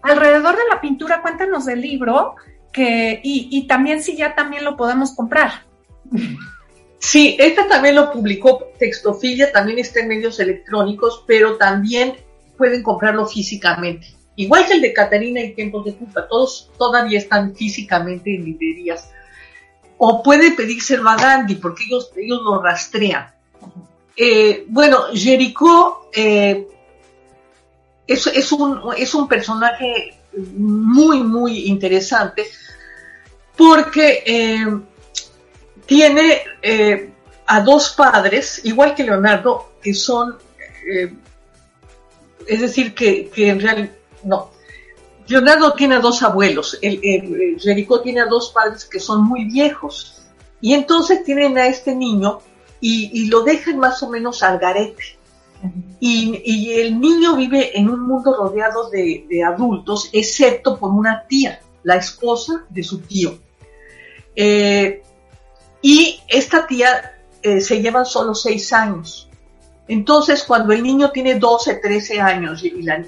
Alrededor 0.00 0.56
de 0.56 0.62
la 0.70 0.80
pintura, 0.80 1.20
cuéntanos 1.20 1.66
del 1.66 1.82
libro 1.82 2.36
y, 2.76 3.66
también 3.66 4.02
si 4.02 4.16
ya 4.16 4.34
también 4.34 4.64
lo 4.64 4.76
podemos 4.76 5.14
comprar. 5.14 5.64
Sí, 6.98 7.36
esta 7.38 7.68
también 7.68 7.94
lo 7.94 8.10
publicó 8.10 8.72
Textofilia, 8.78 9.52
también 9.52 9.78
está 9.78 10.00
en 10.00 10.08
medios 10.08 10.40
electrónicos, 10.40 11.22
pero 11.26 11.56
también 11.56 12.16
pueden 12.56 12.82
comprarlo 12.82 13.26
físicamente. 13.26 14.08
Igual 14.36 14.66
que 14.66 14.74
el 14.74 14.80
de 14.80 14.92
Catarina 14.92 15.40
y 15.40 15.54
Tiempos 15.54 15.84
de 15.84 15.94
Culpa, 15.94 16.26
todos 16.28 16.70
todavía 16.76 17.18
están 17.18 17.54
físicamente 17.54 18.34
en 18.34 18.44
librerías. 18.44 19.10
O 19.98 20.22
puede 20.22 20.52
pedírselo 20.52 21.08
a 21.08 21.16
Gandhi, 21.16 21.54
porque 21.54 21.84
ellos, 21.84 22.10
ellos 22.16 22.40
lo 22.42 22.62
rastrean. 22.62 23.28
Eh, 24.16 24.64
bueno, 24.68 25.04
Jericho 25.14 26.08
eh, 26.14 26.66
es, 28.06 28.52
un, 28.52 28.80
es 28.96 29.14
un 29.14 29.28
personaje 29.28 30.18
muy, 30.56 31.22
muy 31.22 31.66
interesante 31.66 32.46
porque 33.56 34.22
eh, 34.26 34.80
tiene 35.86 36.42
eh, 36.62 37.10
a 37.46 37.60
dos 37.60 37.90
padres, 37.90 38.60
igual 38.64 38.94
que 38.94 39.04
Leonardo, 39.04 39.72
que 39.82 39.94
son, 39.94 40.36
eh, 40.90 41.12
es 42.46 42.60
decir, 42.60 42.94
que, 42.94 43.30
en 43.36 43.60
realidad, 43.60 43.90
no. 44.24 44.50
Leonardo 45.28 45.72
tiene 45.72 45.96
a 45.96 46.00
dos 46.00 46.22
abuelos, 46.22 46.78
el, 46.82 47.56
Jericó 47.58 48.00
tiene 48.00 48.20
a 48.20 48.26
dos 48.26 48.50
padres 48.50 48.84
que 48.84 49.00
son 49.00 49.24
muy 49.24 49.44
viejos, 49.44 50.22
y 50.60 50.74
entonces 50.74 51.24
tienen 51.24 51.58
a 51.58 51.66
este 51.66 51.94
niño 51.94 52.40
y, 52.80 53.26
lo 53.26 53.42
dejan 53.42 53.78
más 53.78 54.02
o 54.02 54.10
menos 54.10 54.42
al 54.42 54.58
garete. 54.58 55.18
Y, 55.98 56.70
el 56.72 57.00
niño 57.00 57.34
vive 57.36 57.76
en 57.78 57.88
un 57.88 58.00
mundo 58.06 58.34
rodeado 58.36 58.88
de, 58.90 59.42
adultos, 59.44 60.10
excepto 60.12 60.78
por 60.78 60.90
una 60.90 61.26
tía, 61.26 61.60
la 61.82 61.96
esposa 61.96 62.64
de 62.68 62.82
su 62.82 62.98
tío. 63.00 63.38
Eh, 64.36 65.02
y 65.80 66.20
esta 66.28 66.66
tía 66.66 67.16
eh, 67.42 67.60
se 67.60 67.80
llevan 67.80 68.04
solo 68.04 68.34
seis 68.34 68.72
años. 68.72 69.28
Entonces, 69.88 70.42
cuando 70.42 70.72
el 70.72 70.82
niño 70.82 71.10
tiene 71.10 71.38
12, 71.38 71.76
13 71.76 72.20
años 72.20 72.64
y 72.64 72.82
la, 72.82 73.02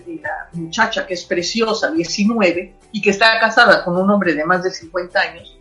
muchacha, 0.53 1.07
que 1.07 1.15
es 1.15 1.25
preciosa, 1.25 1.91
19, 1.91 2.75
y 2.93 3.03
que 3.03 3.11
está 3.11 3.39
casada 3.41 3.85
con 3.85 3.97
un 3.97 4.09
hombre 4.11 4.35
de 4.35 4.45
más 4.45 4.63
de 4.63 4.71
50 4.71 5.21
años, 5.21 5.59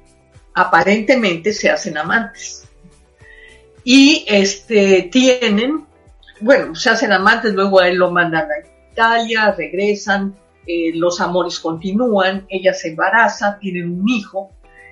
aparentemente 0.53 1.53
se 1.53 1.69
hacen 1.69 1.97
amantes. 1.97 2.65
Y 3.84 4.25
este, 4.27 5.10
tienen, 5.12 5.86
bueno, 6.39 6.75
se 6.75 6.91
hacen 6.91 7.12
amantes, 7.12 7.53
luego 7.53 7.80
a 7.80 7.88
él 7.88 7.95
lo 7.95 8.12
mandan 8.12 8.47
a 8.51 8.91
Italia, 8.91 9.56
regresan, 9.58 10.36
eh, 10.67 10.91
los 10.93 11.19
amores 11.19 11.60
continúan, 11.60 12.45
ella 12.49 12.73
se 12.73 12.89
embaraza, 12.89 13.58
tienen 13.58 14.01
un 14.01 14.10
hijo, 14.10 14.51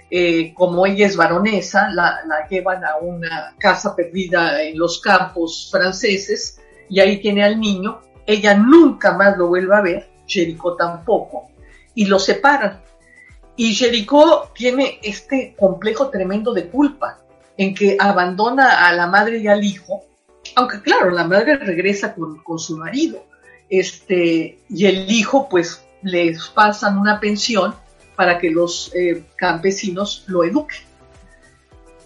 eh, 0.10 0.54
como 0.54 0.86
ella 0.86 1.08
es 1.08 1.16
baronesa, 1.16 1.90
la, 1.90 2.22
llevan 2.50 2.86
a 2.86 2.98
una 2.98 3.56
casa 3.58 3.96
perdida 3.96 4.62
en 4.62 4.78
los 4.78 5.02
campos 5.02 5.70
franceses 5.72 6.60
y 6.90 7.00
ahí 7.00 7.20
tiene 7.20 7.44
al 7.44 7.60
niño. 7.60 8.02
Ella 8.26 8.56
nunca 8.56 9.14
más 9.14 9.38
lo 9.38 9.48
vuelve 9.48 9.76
a 9.76 9.82
ver, 9.82 10.10
Jericó 10.28 10.76
tampoco, 10.76 11.50
y 11.96 12.06
lo 12.06 12.20
separan. 12.20 12.82
Y 13.56 13.74
Jericó 13.74 14.50
tiene 14.54 15.00
este 15.02 15.56
complejo 15.58 16.10
tremendo 16.10 16.54
de 16.54 16.68
culpa, 16.68 17.20
en 17.58 17.74
que 17.74 17.98
abandona 18.00 18.88
a 18.88 18.94
la 18.94 19.08
madre 19.08 19.40
y 19.40 19.48
al 19.48 19.64
hijo, 19.64 20.04
aunque 20.56 20.82
claro, 20.82 21.10
la 21.10 21.24
madre 21.24 21.58
regresa 21.58 22.14
con, 22.14 22.44
con 22.44 22.60
su 22.60 22.78
marido, 22.78 23.26
este, 23.70 24.60
y 24.70 24.86
el 24.86 25.10
hijo 25.10 25.50
pues 25.50 25.84
les 26.04 26.48
pasan 26.50 27.00
una 27.00 27.20
pensión 27.20 27.74
para 28.16 28.38
que 28.38 28.50
los 28.50 28.92
eh, 28.96 29.24
campesinos 29.36 30.24
lo 30.28 30.44
eduquen. 30.44 30.82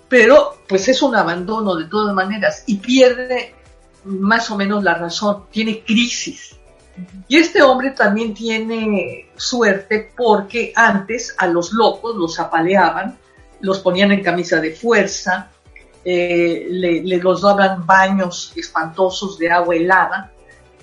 Pero 0.08 0.64
pues 0.68 0.88
es 0.88 1.02
un 1.02 1.16
abandono 1.16 1.76
de 1.76 1.86
todas 1.86 2.14
maneras 2.16 2.64
y 2.66 2.78
pierde 2.78 3.54
más 4.06 4.50
o 4.50 4.58
menos 4.58 4.84
la 4.84 4.96
razón, 4.96 5.46
tiene 5.52 5.84
crisis. 5.84 6.56
Y 7.28 7.38
este 7.38 7.62
hombre 7.62 7.92
también 7.92 8.34
tiene 8.34 9.30
suerte 9.36 10.12
porque 10.16 10.74
antes 10.76 11.36
a 11.38 11.48
los 11.48 11.72
locos 11.72 12.16
los 12.16 12.40
apaleaban, 12.40 13.18
los 13.62 13.80
ponían 13.80 14.12
en 14.12 14.24
camisa 14.24 14.60
de 14.60 14.72
fuerza, 14.72 15.52
eh, 16.04 16.68
le, 16.70 17.18
los 17.18 17.42
daban 17.42 17.86
baños 17.86 18.52
espantosos 18.56 19.38
de 19.38 19.52
agua 19.52 19.76
helada, 19.76 20.32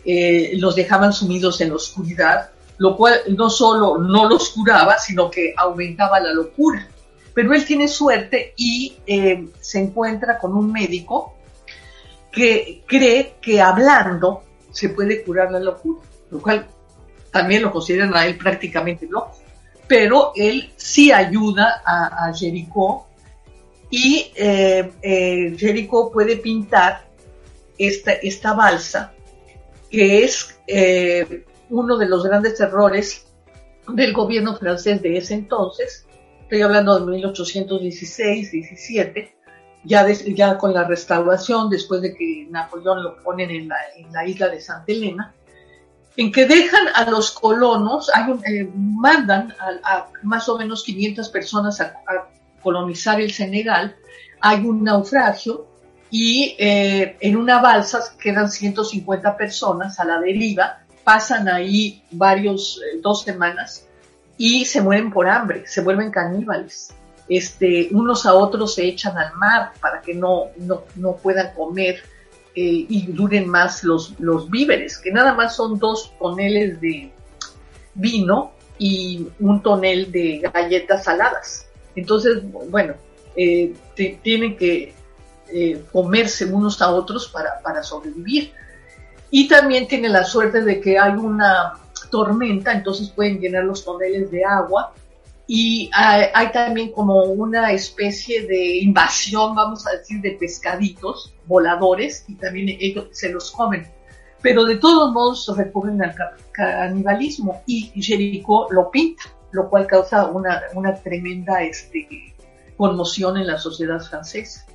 eh, 0.05 0.53
los 0.55 0.77
dejaban 0.77 1.13
sumidos 1.13 1.61
en 1.61 1.71
la 1.71 1.77
oscuridad 1.77 2.51
lo 2.79 2.97
cual 2.97 3.21
no 3.37 3.49
solo 3.51 3.99
no 3.99 4.29
los 4.29 4.51
curaba, 4.51 4.99
sino 4.99 5.31
que 5.31 5.55
aumentaba 5.57 6.21
la 6.21 6.33
locura. 6.33 6.87
Pero 7.35 7.53
él 7.53 7.65
tiene 7.65 7.89
suerte 7.89 8.55
y 8.57 8.97
eh, 9.07 9.49
se 9.61 9.81
encuentra 9.81 10.39
con 10.39 10.57
un 10.57 10.73
médico 10.73 11.35
que 12.33 12.83
cree 12.87 13.37
que 13.41 13.61
hablando 13.61 14.43
se 14.71 14.91
puede 14.91 15.23
curar 15.23 15.51
la 15.51 15.61
locura, 15.61 16.01
lo 16.31 16.41
cual 16.41 16.67
también 17.31 17.63
lo 17.63 17.73
consideran 17.73 18.15
a 18.15 18.27
él 18.27 18.37
prácticamente 18.37 19.07
loco. 19.09 19.33
Pero 19.87 20.33
él 20.35 20.73
sí 20.77 21.13
ayuda 21.13 21.83
a, 21.85 22.27
a 22.27 22.35
Jericó 22.35 23.07
y 23.91 24.33
eh, 24.35 24.93
eh, 25.03 25.55
Jericó 25.57 26.11
puede 26.11 26.37
pintar 26.37 27.07
esta, 27.79 28.13
esta 28.13 28.53
balsa 28.53 29.13
que 29.91 30.25
es 30.25 30.59
uno 31.71 31.97
de 31.97 32.09
los 32.09 32.25
grandes 32.25 32.61
errores 32.61 33.29
del 33.89 34.13
gobierno 34.13 34.57
francés 34.57 35.01
de 35.03 35.17
ese 35.17 35.35
entonces, 35.35 36.07
estoy 36.43 36.63
hablando 36.63 36.99
de 36.99 37.21
1816-17, 37.21 39.37
ya, 39.87 40.59
con 40.59 40.75
la 40.75 40.85
restauración, 40.85 41.71
después 41.71 42.03
de 42.03 42.15
que 42.15 42.47
Napoleón 42.51 43.05
lo 43.05 43.23
ponen 43.23 43.51
en 43.51 43.69
la, 43.69 44.27
isla 44.27 44.49
de 44.49 44.61
Santa 44.61 44.93
Elena, 44.93 45.33
en 46.17 46.33
que 46.33 46.47
dejan 46.47 46.89
a 46.95 47.09
los 47.09 47.31
colonos, 47.31 48.11
eh, 48.47 48.69
mandan 48.75 49.55
a, 49.85 50.09
más 50.23 50.49
o 50.49 50.59
menos 50.59 50.83
500 50.83 51.29
personas 51.29 51.81
a, 51.81 51.95
colonizar 52.63 53.21
el 53.21 53.33
Senegal, 53.33 53.95
hay 54.41 54.65
un 54.65 54.83
naufragio 54.83 55.69
y 56.11 56.57
eh, 56.59 57.17
en 57.21 57.37
una 57.37 57.61
balsa 57.61 58.01
quedan 58.19 58.51
150 58.51 59.37
personas 59.37 60.01
a 60.01 60.05
la 60.05 60.19
deriva, 60.19 60.81
pasan 61.07 61.49
ahí 61.49 62.03
varios, 62.11 62.83
eh, 62.83 62.99
dos 63.01 63.23
semanas 63.23 63.87
y 64.37 64.65
se 64.65 64.83
mueren 64.83 65.13
por 65.13 65.29
hambre, 65.29 65.65
se 65.65 65.81
vuelven 65.81 66.11
caníbales. 66.11 66.93
Este, 67.29 67.89
unos 67.93 68.27
a 68.27 68.35
otros 68.35 68.75
se 68.75 68.87
echan 68.87 69.17
al 69.17 69.33
mar 69.35 69.71
para 69.81 70.01
que 70.01 70.15
no, 70.15 70.47
no, 70.57 71.17
puedan 71.23 71.55
comer 71.55 72.03
eh, 72.57 72.87
y 72.89 73.07
duren 73.07 73.49
más 73.49 73.85
los, 73.85 74.19
los 74.19 74.51
víveres, 74.51 74.99
que 74.99 75.13
nada 75.13 75.33
más 75.33 75.55
son 75.55 75.79
dos 75.79 76.13
toneles 76.19 76.81
de 76.81 77.13
vino 77.95 78.51
y 78.77 79.29
un 79.39 79.63
tonel 79.63 80.11
de 80.11 80.41
galletas 80.53 81.05
saladas. 81.05 81.69
Entonces, 81.95 82.43
bueno, 82.69 82.95
eh, 83.37 83.73
tienen 84.25 84.57
que 84.57 84.93
comerse 85.93 86.47
unos 86.47 86.83
a 86.83 86.91
otros 86.91 87.29
para, 87.29 87.61
para 87.63 87.85
sobrevivir 87.85 88.53
y 89.31 89.49
también 89.49 89.89
tiene 89.89 90.09
la 90.09 90.25
suerte 90.25 90.63
de 90.63 90.81
que 90.81 90.99
hay 90.99 91.13
una 91.13 91.75
tormenta, 92.11 92.73
entonces 92.73 93.11
pueden 93.11 93.41
llenar 93.41 93.65
los 93.65 93.85
toneles 93.85 94.31
de 94.31 94.45
agua 94.45 94.93
y 95.49 95.91
hay, 95.93 96.51
también 96.51 96.91
como 96.91 97.23
una 97.23 97.71
especie 97.73 98.47
de 98.47 98.79
invasión, 98.79 99.55
vamos 99.55 99.87
a 99.87 99.93
decir, 99.93 100.21
de 100.21 100.33
pescaditos 100.33 101.33
voladores 101.47 102.25
y 102.27 102.35
también 102.35 102.77
ellos 102.81 103.09
se 103.13 103.31
los 103.31 103.53
comen. 103.53 103.87
Pero 104.43 104.65
de 104.65 104.77
todos 104.77 105.13
modos 105.13 105.53
recurren 105.57 106.03
al 106.03 106.15
canibalismo 106.53 107.63
y 107.67 107.91
Jericó 108.03 108.67
lo 108.71 108.91
pinta, 108.91 109.23
lo 109.53 109.71
cual 109.71 109.87
causa 109.87 110.27
una, 110.27 110.63
una 110.75 110.95
tremenda 110.95 111.63
este, 111.63 112.35
conmoción 112.77 113.37
en 113.37 113.47
la 113.47 113.59
sociedad 113.59 114.01
francesa. 114.01 114.67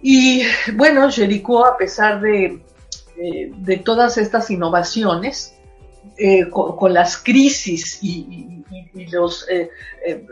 Y 0.00 0.42
bueno, 0.74 1.10
Jericó, 1.10 1.66
a 1.66 1.76
pesar 1.76 2.20
de, 2.20 2.62
eh, 3.20 3.50
de 3.56 3.78
todas 3.78 4.16
estas 4.18 4.50
innovaciones, 4.50 5.54
eh, 6.16 6.48
con, 6.50 6.94
las 6.94 7.18
crisis 7.18 7.98
y, 8.02 8.64
los 9.10 9.46
eh, 9.48 9.70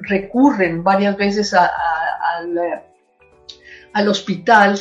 recurren 0.02 0.82
varias 0.82 1.16
veces 1.16 1.54
al, 1.54 1.68
al, 3.92 4.08
hospital, 4.08 4.78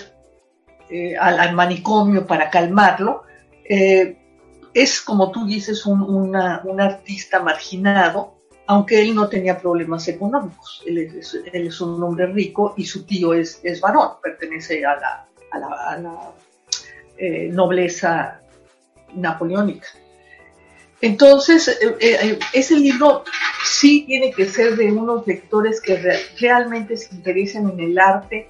al, 1.20 1.54
manicomio 1.54 2.26
para 2.26 2.50
calmarlo, 2.50 3.24
es 4.74 5.02
como 5.02 5.32
tú 5.32 5.46
dices 5.46 5.86
un, 5.86 6.02
un 6.02 6.82
artista 6.82 7.40
marginado, 7.40 8.36
aunque 8.68 9.02
él 9.02 9.14
no 9.16 9.28
tenía 9.28 9.60
problemas 9.60 10.08
económicos. 10.08 10.84
Él 10.86 10.98
es, 11.20 11.82
un 11.82 12.02
hombre 12.04 12.28
rico 12.28 12.74
y 12.78 12.86
su 12.86 13.06
tío 13.06 13.34
es, 13.34 13.60
es 13.64 13.80
varón, 13.82 14.10
pertenece 14.22 14.86
a 14.86 14.96
la, 14.96 15.28
a 15.52 15.98
la, 15.98 16.32
eh, 17.18 17.50
nobleza 17.52 18.42
napoleónica. 19.14 19.88
Entonces, 21.02 21.68
eh, 21.68 21.98
eh, 22.00 22.40
ese 22.54 22.78
libro 22.78 23.24
sí 23.64 24.06
tiene 24.08 24.32
que 24.32 24.48
ser 24.48 24.76
de 24.76 24.92
unos 24.92 25.28
lectores 25.28 25.82
que 25.82 26.20
realmente 26.40 26.98
se 26.98 27.14
interesen 27.14 27.70
en 27.70 27.80
el 27.80 28.00
arte 28.00 28.48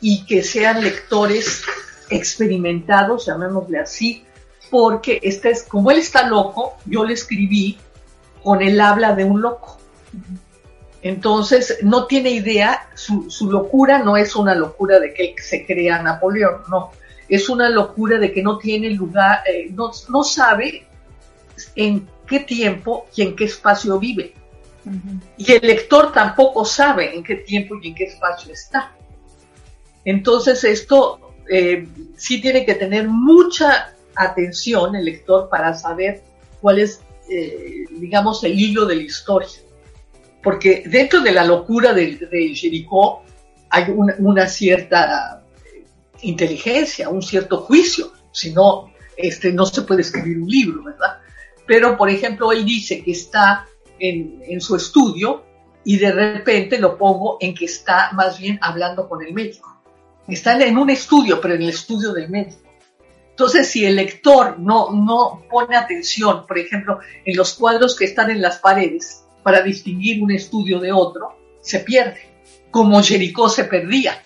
y 0.00 0.24
que 0.26 0.42
sean 0.42 0.82
lectores 0.82 1.62
experimentados, 2.10 3.26
llamémosle 3.26 3.78
así, 3.78 4.24
porque 4.70 5.20
este 5.22 5.50
es, 5.50 5.62
como 5.62 5.90
él 5.90 5.98
está 5.98 6.28
loco, 6.28 6.76
yo 6.84 7.04
le 7.04 7.14
escribí 7.14 7.78
con 8.42 8.60
el 8.60 8.80
habla 8.80 9.14
de 9.14 9.24
un 9.24 9.40
loco. 9.40 9.78
Entonces, 11.00 11.78
no 11.82 12.06
tiene 12.06 12.30
idea, 12.30 12.88
su, 12.94 13.28
locura 13.50 13.98
no 13.98 14.16
es 14.16 14.34
una 14.36 14.54
locura 14.54 14.98
de 15.00 15.12
que 15.12 15.34
se 15.38 15.66
crea 15.66 16.02
Napoleón, 16.02 16.62
no, 16.70 16.92
es 17.28 17.48
una 17.48 17.68
locura 17.68 18.18
de 18.18 18.32
que 18.32 18.42
no 18.42 18.58
tiene 18.58 18.90
lugar, 18.90 19.40
eh, 19.46 19.68
no, 19.70 19.90
no, 20.08 20.22
sabe 20.22 20.86
en 21.74 22.08
qué 22.26 22.40
tiempo 22.40 23.06
y 23.14 23.22
en 23.22 23.36
qué 23.36 23.44
espacio 23.44 23.98
vive. 23.98 24.34
Y 25.38 25.52
el 25.52 25.66
lector 25.66 26.12
tampoco 26.12 26.64
sabe 26.64 27.14
en 27.14 27.22
qué 27.22 27.36
tiempo 27.36 27.76
y 27.80 27.88
en 27.88 27.94
qué 27.94 28.04
espacio 28.04 28.52
está. 28.52 28.92
Entonces, 30.04 30.62
esto 30.64 31.32
eh, 31.50 31.88
sí 32.16 32.40
tiene 32.40 32.66
que 32.66 32.74
tener 32.74 33.08
mucha 33.08 33.94
atención 34.14 34.94
el 34.94 35.06
lector 35.06 35.48
para 35.48 35.72
saber 35.72 36.22
cuál 36.60 36.80
es 36.80 37.00
eh, 37.28 37.86
digamos, 37.90 38.44
el 38.44 38.58
hilo 38.58 38.84
de 38.84 38.96
la 38.96 39.02
historia. 39.02 39.48
Porque 40.42 40.84
dentro 40.86 41.20
de 41.20 41.32
la 41.32 41.44
locura 41.44 41.94
de, 41.94 42.16
de 42.16 42.54
Jericó 42.54 43.22
hay 43.70 43.86
una, 44.18 44.46
cierta 44.46 45.42
inteligencia, 46.24 47.08
un 47.08 47.22
cierto 47.22 47.58
juicio, 47.58 48.12
si 48.32 48.52
no, 48.52 48.92
este, 49.16 49.52
no 49.52 49.66
se 49.66 49.82
puede 49.82 50.02
escribir 50.02 50.38
un 50.38 50.48
libro, 50.48 50.82
¿verdad? 50.84 51.18
Pero, 51.66 51.96
por 51.96 52.10
ejemplo, 52.10 52.52
él 52.52 52.64
dice 52.64 53.02
que 53.02 53.12
está 53.12 53.66
en, 53.98 54.42
en 54.46 54.60
su 54.60 54.76
estudio 54.76 55.44
y 55.84 55.98
de 55.98 56.12
repente 56.12 56.78
lo 56.78 56.98
pongo 56.98 57.38
en 57.40 57.54
que 57.54 57.66
está 57.66 58.10
más 58.12 58.38
bien 58.38 58.58
hablando 58.60 59.08
con 59.08 59.24
el 59.24 59.32
médico. 59.32 59.80
Está 60.26 60.60
en 60.62 60.78
un 60.78 60.90
estudio, 60.90 61.40
pero 61.40 61.54
en 61.54 61.62
el 61.62 61.68
estudio 61.68 62.12
del 62.12 62.30
médico. 62.30 62.64
Entonces, 63.30 63.68
si 63.68 63.84
el 63.84 63.96
lector 63.96 64.58
no, 64.58 64.92
no 64.92 65.42
pone 65.50 65.76
atención, 65.76 66.46
por 66.46 66.56
ejemplo, 66.56 67.00
en 67.24 67.36
los 67.36 67.54
cuadros 67.54 67.96
que 67.96 68.04
están 68.04 68.30
en 68.30 68.40
las 68.40 68.58
paredes 68.58 69.24
para 69.42 69.60
distinguir 69.60 70.22
un 70.22 70.30
estudio 70.30 70.78
de 70.78 70.92
otro, 70.92 71.36
se 71.60 71.80
pierde, 71.80 72.20
como 72.70 73.02
Jericó 73.02 73.48
se 73.48 73.64
perdía. 73.64 74.23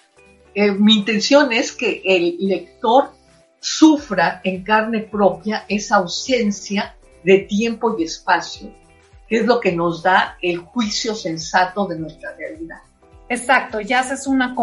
Eh, 0.54 0.72
mi 0.72 0.96
intención 0.96 1.52
es 1.52 1.72
que 1.72 2.02
el 2.04 2.36
lector 2.40 3.12
sufra 3.60 4.40
en 4.44 4.62
carne 4.62 5.00
propia 5.00 5.64
esa 5.68 5.96
ausencia 5.96 6.96
de 7.24 7.38
tiempo 7.40 7.96
y 7.98 8.04
espacio, 8.04 8.70
que 9.28 9.38
es 9.38 9.46
lo 9.46 9.60
que 9.60 9.72
nos 9.72 10.02
da 10.02 10.36
el 10.40 10.58
juicio 10.58 11.14
sensato 11.14 11.86
de 11.86 11.98
nuestra 11.98 12.34
realidad. 12.36 12.78
Exacto, 13.30 13.80
ya 13.82 14.00
haces 14.00 14.26
una 14.26 14.54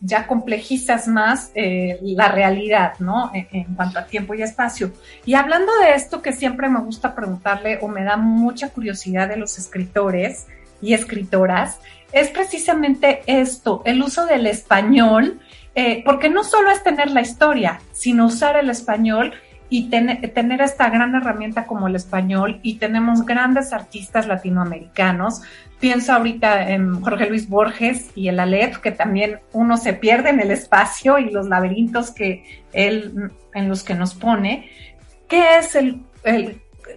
ya 0.00 0.28
complejizas 0.28 1.08
más 1.08 1.50
eh, 1.56 1.98
la 2.02 2.28
realidad, 2.28 2.92
¿no? 3.00 3.32
En, 3.34 3.48
en, 3.50 3.74
cuanto 3.74 3.98
a 3.98 4.06
tiempo 4.06 4.32
y 4.34 4.42
espacio. 4.42 4.92
Y 5.24 5.34
hablando 5.34 5.72
de 5.80 5.94
esto 5.94 6.22
que 6.22 6.32
siempre 6.32 6.68
me 6.68 6.80
gusta 6.80 7.16
preguntarle 7.16 7.80
o 7.82 7.88
me 7.88 8.04
da 8.04 8.16
mucha 8.16 8.68
curiosidad 8.68 9.28
de 9.28 9.36
los 9.36 9.58
escritores 9.58 10.46
y 10.80 10.94
escritoras, 10.94 11.80
es 12.12 12.28
precisamente 12.28 13.22
esto, 13.26 13.82
el 13.84 14.02
uso 14.02 14.26
del 14.26 14.46
español, 14.46 15.40
eh, 15.74 16.02
porque 16.04 16.30
no 16.30 16.44
solo 16.44 16.70
es 16.70 16.82
tener 16.82 17.10
la 17.10 17.20
historia, 17.20 17.80
sino 17.92 18.26
usar 18.26 18.56
el 18.56 18.70
español 18.70 19.34
y 19.68 19.90
tener 19.90 20.60
esta 20.60 20.88
gran 20.90 21.14
herramienta 21.14 21.66
como 21.66 21.88
el 21.88 21.96
español 21.96 22.60
y 22.62 22.76
tenemos 22.76 23.26
grandes 23.26 23.72
artistas 23.72 24.28
latinoamericanos. 24.28 25.42
Pienso 25.80 26.12
ahorita 26.12 26.70
en 26.70 27.00
Jorge 27.00 27.28
Luis 27.28 27.48
Borges 27.48 28.10
y 28.14 28.28
el 28.28 28.38
Aleph, 28.38 28.78
que 28.78 28.92
también 28.92 29.40
uno 29.52 29.76
se 29.76 29.92
pierde 29.92 30.30
en 30.30 30.40
el 30.40 30.52
espacio 30.52 31.18
y 31.18 31.30
los 31.30 31.48
laberintos 31.48 32.12
que 32.12 32.62
él 32.72 33.32
en 33.54 33.68
los 33.68 33.82
que 33.82 33.94
nos 33.94 34.14
pone. 34.14 34.70
¿Qué 35.28 35.58
es 35.58 35.74
el, 35.74 36.00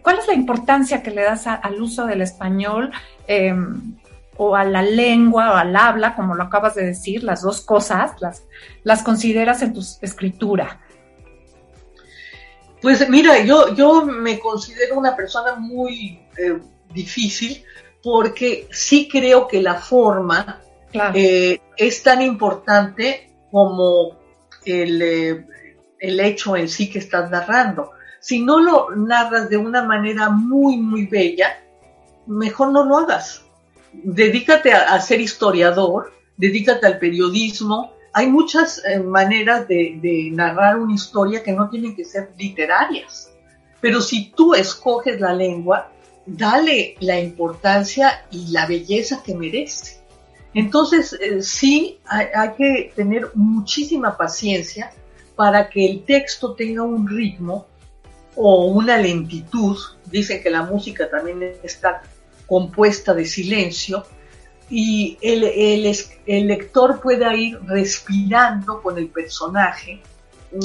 cuál 0.03 0.19
es 0.19 0.27
la 0.27 0.35
importancia 0.35 1.01
que 1.01 1.11
le 1.11 1.23
das 1.23 1.47
al 1.47 1.81
uso 1.81 2.05
del 2.05 2.21
español 2.21 2.91
em, 3.27 3.95
o 4.41 4.55
a 4.55 4.63
la 4.63 4.81
lengua 4.81 5.51
o 5.51 5.55
al 5.55 5.75
habla, 5.75 6.15
como 6.15 6.33
lo 6.33 6.43
acabas 6.43 6.73
de 6.73 6.85
decir, 6.85 7.25
las 7.25 7.41
dos 7.41 7.59
cosas, 7.59 8.13
las, 8.21 8.43
las 8.83 9.03
consideras 9.03 9.61
en 9.61 9.73
tu 9.73 9.81
escritura? 10.01 10.79
Pues 12.81 13.07
mira, 13.09 13.43
yo, 13.43 13.75
yo 13.75 14.05
me 14.05 14.39
considero 14.39 14.97
una 14.97 15.13
persona 15.13 15.55
muy 15.55 16.21
eh, 16.37 16.57
difícil 16.93 17.65
porque 18.01 18.69
sí 18.71 19.09
creo 19.11 19.45
que 19.45 19.61
la 19.61 19.75
forma 19.75 20.61
eh, 20.93 21.59
es 21.75 22.01
tan 22.01 22.21
importante 22.21 23.29
como 23.51 24.17
el, 24.63 25.01
eh, 25.01 25.45
el, 25.99 26.19
hecho 26.21 26.55
en 26.55 26.69
sí 26.69 26.89
que 26.89 26.99
estás 26.99 27.29
narrando. 27.29 27.91
Si 28.21 28.39
no 28.41 28.61
lo 28.61 28.95
narras 28.95 29.49
de 29.49 29.57
una 29.57 29.83
manera 29.83 30.29
muy, 30.29 30.77
muy 30.77 31.07
bella, 31.07 31.61
mejor 32.25 32.71
no 32.71 32.85
lo 32.85 32.99
hagas. 32.99 33.43
Dedícate 34.03 34.73
a 34.73 34.99
ser 35.01 35.19
historiador, 35.21 36.13
dedícate 36.37 36.85
al 36.85 36.99
periodismo, 36.99 37.93
hay 38.13 38.27
muchas 38.27 38.83
eh, 38.85 38.99
maneras 38.99 39.67
de, 39.67 40.29
narrar 40.33 40.79
una 40.79 40.95
historia 40.95 41.43
que 41.43 41.51
no 41.51 41.69
tienen 41.69 41.95
que 41.95 42.05
ser 42.05 42.31
literarias. 42.37 43.31
Pero 43.81 44.01
si 44.01 44.31
tú 44.31 44.53
escoges 44.53 45.19
la 45.19 45.33
lengua, 45.33 45.91
dale 46.25 46.95
la 46.99 47.19
importancia 47.19 48.25
y 48.31 48.51
la 48.51 48.65
belleza 48.65 49.21
que 49.23 49.35
merece. 49.35 50.01
Entonces, 50.53 51.13
eh, 51.13 51.41
sí, 51.41 51.99
hay, 52.05 52.49
que 52.57 52.91
tener 52.95 53.29
muchísima 53.35 54.17
paciencia 54.17 54.91
para 55.35 55.69
que 55.69 55.85
el 55.85 56.03
texto 56.03 56.55
tenga 56.55 56.83
un 56.83 57.07
ritmo 57.07 57.67
o 58.35 58.65
una 58.65 58.97
lentitud. 58.97 59.77
Dicen 60.05 60.41
que 60.41 60.49
la 60.49 60.63
música 60.63 61.09
también 61.09 61.41
está 61.63 62.01
compuesta 62.49 63.13
de 63.13 63.25
silencio 63.25 64.03
y 64.69 65.17
el, 65.21 65.43
el, 66.25 66.47
lector 66.47 66.99
pueda 66.99 67.33
ir 67.35 67.59
respirando 67.65 68.81
con 68.81 68.97
el 68.97 69.07
personaje 69.07 70.01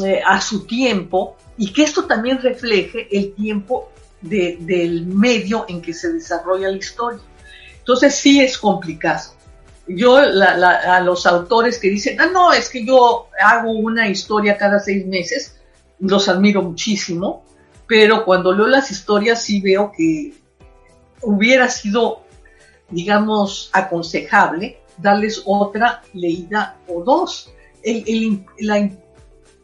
eh, 0.04 0.20
a 0.24 0.40
su 0.40 0.66
tiempo 0.66 1.36
y 1.56 1.72
que 1.72 1.84
esto 1.84 2.04
también 2.04 2.40
refleje 2.40 3.06
el 3.16 3.34
tiempo 3.34 3.90
del 4.20 5.06
medio 5.06 5.66
en 5.68 5.82
que 5.82 5.92
se 5.92 6.12
desarrolla 6.12 6.70
la 6.70 6.76
historia. 6.76 7.20
Entonces 7.78 8.14
sí 8.14 8.40
es 8.40 8.56
complicado. 8.56 9.32
Yo 9.86 10.16
a 10.16 11.00
los 11.00 11.26
autores 11.26 11.78
que 11.78 11.90
dicen, 11.90 12.18
ah, 12.18 12.30
no, 12.32 12.52
es 12.54 12.70
que 12.70 12.86
yo 12.86 13.28
hago 13.38 13.70
una 13.72 14.08
historia 14.08 14.56
cada 14.56 14.80
seis 14.80 15.06
meses, 15.06 15.56
los 16.00 16.26
admiro 16.28 16.62
muchísimo, 16.62 17.44
pero 17.86 18.24
cuando 18.24 18.52
leo 18.52 18.66
las 18.66 18.90
historias 18.90 19.42
sí 19.42 19.60
veo 19.60 19.92
que 19.94 20.32
hubiera 21.24 21.68
sido 21.68 22.24
digamos, 22.90 23.70
aconsejable 23.72 24.78
darles 24.98 25.42
otra 25.44 26.02
leída 26.12 26.76
o 26.88 27.02
dos. 27.02 27.52
El, 27.82 28.44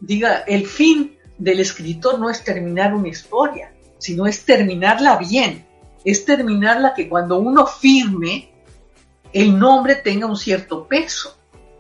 diga, 0.01 0.39
el 0.47 0.67
fin 0.67 1.17
del 1.39 1.61
escritor 1.61 2.19
no 2.19 2.29
es 2.29 2.45
terminar 2.45 2.95
una 2.95 3.09
historia, 3.09 3.73
sino 3.99 4.27
es 4.27 4.45
terminarla 4.45 5.17
bien, 5.17 5.65
es 6.05 6.25
terminarla 6.25 6.95
que 6.95 7.09
cuando 7.09 7.39
uno 7.39 7.67
firme, 7.67 8.51
el 9.33 9.59
nombre 9.59 9.97
tenga 9.97 10.27
un 10.27 10.37
cierto 10.37 10.87
peso. 10.87 11.37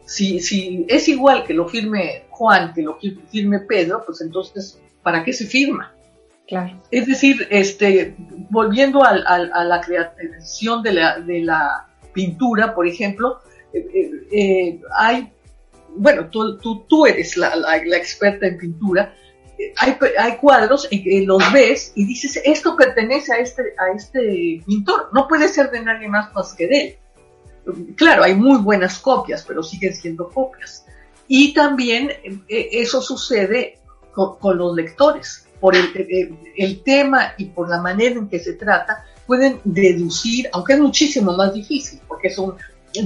Si, 0.06 0.40
si 0.40 0.86
es 0.88 1.08
igual 1.08 1.44
que 1.44 1.54
lo 1.54 1.68
firme 1.68 2.24
Juan, 2.30 2.72
que 2.72 2.82
lo 2.82 2.98
firme 3.30 3.60
Pedro, 3.60 4.02
pues 4.04 4.20
entonces, 4.20 4.80
¿para 5.02 5.24
qué 5.24 5.32
se 5.32 5.46
firma? 5.46 5.94
Es 6.90 7.06
decir, 7.06 7.46
este, 7.50 8.16
volviendo 8.50 9.04
a, 9.04 9.14
la 9.14 9.80
creación 9.80 10.82
de 10.82 10.92
la, 10.92 11.86
pintura, 12.12 12.74
por 12.74 12.88
ejemplo, 12.88 13.40
eh, 13.72 14.26
eh, 14.32 14.80
hay 14.98 15.32
bueno, 15.96 16.28
tú, 16.30 17.06
eres 17.06 17.36
la, 17.36 17.52
experta 17.76 18.46
en 18.46 18.58
pintura, 18.58 19.14
hay, 19.76 20.36
cuadros 20.36 20.88
en 20.90 21.02
que 21.02 21.22
los 21.26 21.52
ves 21.52 21.92
y 21.94 22.04
dices, 22.06 22.40
esto 22.44 22.76
pertenece 22.76 23.32
a 23.32 23.38
este, 23.38 23.62
a 23.78 23.94
este 23.94 24.62
pintor, 24.66 25.10
no 25.12 25.28
puede 25.28 25.48
ser 25.48 25.70
de 25.70 25.82
nadie 25.82 26.08
más 26.08 26.32
más 26.34 26.54
que 26.54 26.66
de 26.66 26.80
él. 26.80 26.96
Claro, 27.96 28.22
hay 28.24 28.34
muy 28.34 28.58
buenas 28.58 28.98
copias, 28.98 29.44
pero 29.46 29.62
siguen 29.62 29.94
siendo 29.94 30.28
copias. 30.28 30.86
Y 31.28 31.52
también 31.52 32.10
eh, 32.48 32.68
eso 32.72 33.02
sucede 33.02 33.78
con, 34.12 34.56
los 34.56 34.74
lectores. 34.74 35.46
Por 35.60 35.76
el, 35.76 35.90
el, 35.94 36.38
el, 36.56 36.82
tema 36.82 37.34
y 37.36 37.46
por 37.46 37.68
la 37.68 37.80
manera 37.80 38.14
en 38.14 38.28
que 38.28 38.38
se 38.38 38.54
trata, 38.54 39.04
pueden 39.26 39.60
deducir, 39.64 40.48
aunque 40.52 40.72
es 40.72 40.80
muchísimo 40.80 41.32
más 41.36 41.52
difícil, 41.52 42.00
porque 42.08 42.28
es 42.28 42.38
un, 42.38 42.54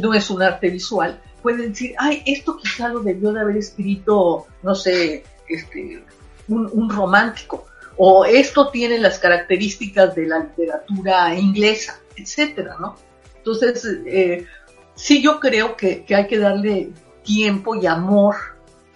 no 0.00 0.14
es 0.14 0.30
un 0.30 0.42
arte 0.42 0.70
visual, 0.70 1.20
pueden 1.42 1.70
decir, 1.70 1.94
ay, 1.98 2.22
esto 2.24 2.56
quizá 2.56 2.88
lo 2.88 3.00
debió 3.00 3.32
de 3.32 3.40
haber 3.40 3.56
escrito, 3.56 4.46
no 4.62 4.74
sé, 4.74 5.24
este, 5.48 6.02
un, 6.48 6.70
un 6.72 6.88
romántico, 6.88 7.66
o 7.96 8.24
esto 8.24 8.68
tiene 8.70 8.98
las 8.98 9.18
características 9.18 10.14
de 10.14 10.26
la 10.26 10.38
literatura 10.40 11.34
inglesa, 11.34 12.00
etcétera, 12.16 12.76
¿no? 12.80 12.96
Entonces, 13.36 13.86
eh, 14.06 14.46
sí 14.94 15.22
yo 15.22 15.38
creo 15.38 15.76
que, 15.76 16.04
que, 16.04 16.14
hay 16.14 16.26
que 16.26 16.38
darle 16.38 16.90
tiempo 17.22 17.74
y 17.74 17.86
amor 17.86 18.36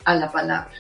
a 0.05 0.15
la 0.15 0.31
palabra. 0.33 0.71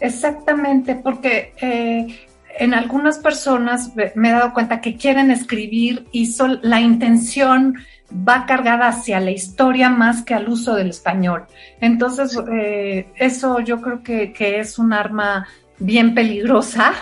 Exactamente, 0.00 0.94
porque 0.94 1.52
eh, 1.60 2.26
en 2.58 2.74
algunas 2.74 3.18
personas 3.18 3.92
me 4.14 4.28
he 4.28 4.32
dado 4.32 4.52
cuenta 4.52 4.80
que 4.80 4.96
quieren 4.96 5.30
escribir 5.30 6.06
y 6.12 6.32
la 6.62 6.80
intención 6.80 7.76
va 8.10 8.46
cargada 8.46 8.88
hacia 8.88 9.18
la 9.20 9.30
historia 9.30 9.88
más 9.88 10.22
que 10.22 10.34
al 10.34 10.48
uso 10.48 10.74
del 10.74 10.90
español. 10.90 11.44
Entonces, 11.80 12.38
eh, 12.52 13.08
eso 13.16 13.60
yo 13.60 13.80
creo 13.80 14.02
que, 14.02 14.32
que, 14.32 14.60
es 14.60 14.78
un 14.78 14.92
arma 14.92 15.48
bien 15.78 16.14
peligrosa. 16.14 16.92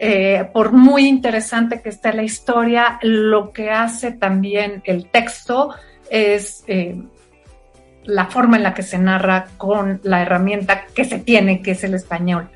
Eh, 0.00 0.48
por 0.52 0.72
muy 0.72 1.06
interesante 1.06 1.80
que 1.80 1.88
esté 1.88 2.12
la 2.12 2.22
historia, 2.22 2.98
lo 3.02 3.52
que 3.52 3.70
hace 3.70 4.12
también 4.12 4.80
el 4.84 5.06
texto 5.10 5.74
es 6.10 6.64
eh, 6.68 6.96
la 8.08 8.26
forma 8.26 8.56
en 8.56 8.62
la 8.62 8.72
que 8.72 8.82
se 8.82 8.98
narra 8.98 9.48
con 9.58 10.00
la 10.02 10.22
herramienta 10.22 10.86
que 10.94 11.04
se 11.04 11.18
tiene, 11.18 11.60
que 11.60 11.72
es 11.72 11.84
el 11.84 11.92
español. 11.92 12.48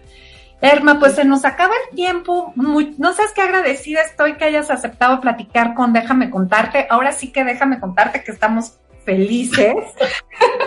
Erma, 0.63 0.99
pues 0.99 1.15
se 1.15 1.27
nos 1.27 1.45
acaba 1.45 1.75
el 1.91 1.95
tiempo. 1.95 2.55
No 2.57 3.13
sabes 3.13 3.33
qué 3.35 3.43
agradecida 3.43 4.01
estoy 4.01 4.35
que 4.35 4.47
hayas 4.47 4.71
aceptado 4.71 5.21
platicar 5.21 5.75
con 5.75 5.93
Déjame 5.93 6.31
contarte. 6.31 6.87
Ahora 6.89 7.13
sí 7.13 7.33
que 7.33 7.45
déjame 7.45 7.81
contarte 7.81 8.25
que 8.25 8.33
estamos 8.33 8.79
felices. 9.05 9.75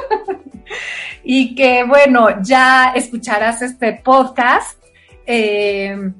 y 1.23 1.55
que 1.55 1.83
bueno, 1.83 2.43
ya 2.43 2.91
escucharás 2.93 3.63
este 3.63 3.93
podcast. 3.93 4.79
Eh, 5.25 6.11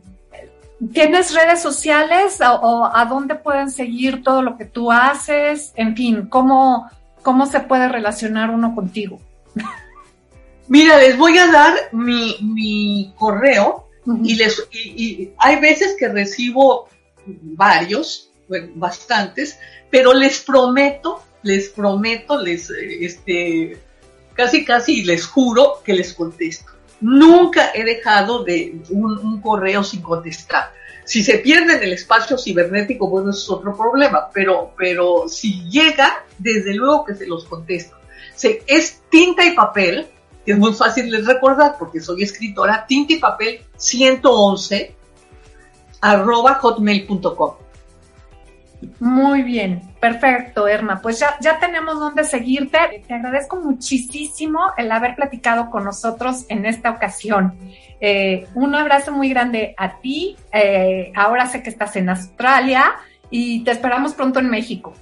¿Tienes 0.91 1.35
redes 1.35 1.61
sociales 1.61 2.41
o, 2.41 2.51
o, 2.51 2.95
a 2.95 3.05
dónde 3.05 3.35
pueden 3.35 3.69
seguir 3.69 4.23
todo 4.23 4.41
lo 4.41 4.57
que 4.57 4.65
tú 4.65 4.91
haces? 4.91 5.71
En 5.75 5.95
fin, 5.95 6.27
¿cómo, 6.27 6.89
cómo 7.25 7.47
se 7.47 7.59
puede 7.61 7.89
relacionar 7.89 8.51
uno 8.51 8.75
contigo? 8.75 9.19
Mira, 10.67 10.97
les 10.99 11.17
voy 11.17 11.37
a 11.39 11.47
dar 11.47 11.73
mi, 11.91 12.37
mi 12.39 13.13
correo 13.17 13.87
y, 14.23 14.35
les, 14.35 14.63
y, 14.71 15.31
hay 15.39 15.59
veces 15.59 15.95
que 15.97 16.07
recibo 16.07 16.87
varios, 17.25 18.29
bueno, 18.47 18.71
bastantes, 18.75 19.57
pero 19.89 20.13
les 20.13 20.39
prometo, 20.39 21.23
les 21.41 21.69
prometo, 21.69 22.39
les, 22.39 22.69
este, 22.69 23.79
casi 24.35 24.63
casi 24.63 25.03
les 25.03 25.25
juro 25.25 25.81
que 25.83 25.93
les 25.93 26.13
contesto. 26.13 26.71
Nunca 27.01 27.71
he 27.73 27.83
dejado 27.83 28.43
de 28.43 28.75
un, 28.91 29.17
un 29.17 29.41
correo 29.41 29.83
sin 29.83 30.01
contestar. 30.01 30.71
Si 31.05 31.23
se 31.23 31.37
pierde 31.37 31.75
en 31.75 31.83
el 31.83 31.93
espacio 31.93 32.37
cibernético, 32.37 33.07
bueno, 33.07 33.29
eso 33.29 33.39
es 33.39 33.49
otro 33.49 33.77
problema, 33.77 34.29
pero, 34.33 34.73
pero 34.75 35.29
si 35.29 35.69
llega, 35.69 36.25
desde 36.39 36.73
luego 36.73 37.05
que 37.05 37.15
se 37.15 37.27
los 37.27 37.45
contesto. 37.45 37.95
Se, 38.35 38.63
es 38.67 39.01
tinta 39.09 39.45
y 39.45 39.55
papel, 39.55 40.07
que 40.43 40.53
es 40.53 40.57
muy 40.57 40.73
fácil 40.73 41.09
de 41.09 41.21
recordar 41.21 41.75
porque 41.77 42.01
soy 42.01 42.23
escritora, 42.23 42.85
tinta 42.87 43.13
y 43.13 43.19
papel 43.19 43.61
111 43.77 44.95
arroba 46.01 46.55
hotmail.com. 46.55 47.64
Muy 48.99 49.43
bien, 49.43 49.81
perfecto, 49.99 50.67
Erma. 50.67 51.01
Pues 51.01 51.19
ya, 51.19 51.37
ya 51.39 51.59
tenemos 51.59 51.99
dónde 51.99 52.23
seguirte. 52.23 53.03
Te 53.07 53.13
agradezco 53.13 53.57
muchísimo 53.57 54.59
el 54.77 54.91
haber 54.91 55.15
platicado 55.15 55.69
con 55.69 55.83
nosotros 55.83 56.45
en 56.49 56.65
esta 56.65 56.91
ocasión. 56.91 57.57
Eh, 57.99 58.47
un 58.53 58.75
abrazo 58.75 59.11
muy 59.11 59.29
grande 59.29 59.73
a 59.77 59.99
ti. 59.99 60.35
Eh, 60.51 61.11
ahora 61.15 61.47
sé 61.47 61.63
que 61.63 61.69
estás 61.69 61.95
en 61.95 62.09
Australia 62.09 62.95
y 63.29 63.63
te 63.63 63.71
esperamos 63.71 64.13
pronto 64.13 64.39
en 64.39 64.49
México. 64.49 64.93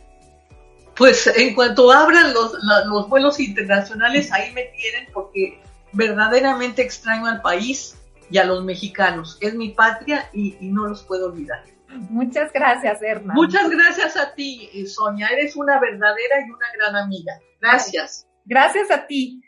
Pues 0.95 1.27
en 1.27 1.55
cuanto 1.55 1.91
abran 1.91 2.33
los, 2.33 2.53
los 2.85 3.09
vuelos 3.09 3.39
internacionales, 3.39 4.31
ahí 4.31 4.51
me 4.53 4.63
tienen 4.63 5.07
porque 5.11 5.59
verdaderamente 5.91 6.81
extraño 6.81 7.25
al 7.27 7.41
país 7.41 7.95
y 8.29 8.37
a 8.37 8.43
los 8.45 8.63
mexicanos. 8.63 9.37
Es 9.41 9.55
mi 9.55 9.69
patria 9.69 10.29
y, 10.33 10.55
y 10.59 10.67
no 10.69 10.87
los 10.87 11.03
puedo 11.03 11.27
olvidar. 11.27 11.63
Muchas 12.09 12.51
gracias, 12.51 13.01
Erna. 13.01 13.33
Muchas 13.33 13.69
gracias 13.69 14.17
a 14.17 14.33
ti, 14.33 14.69
Sonia. 14.87 15.27
Eres 15.27 15.55
una 15.55 15.79
verdadera 15.79 16.41
y 16.45 16.51
una 16.51 16.67
gran 16.77 16.95
amiga. 16.95 17.33
Gracias. 17.61 18.27
Gracias 18.45 18.91
a 18.91 19.07
ti. 19.07 19.41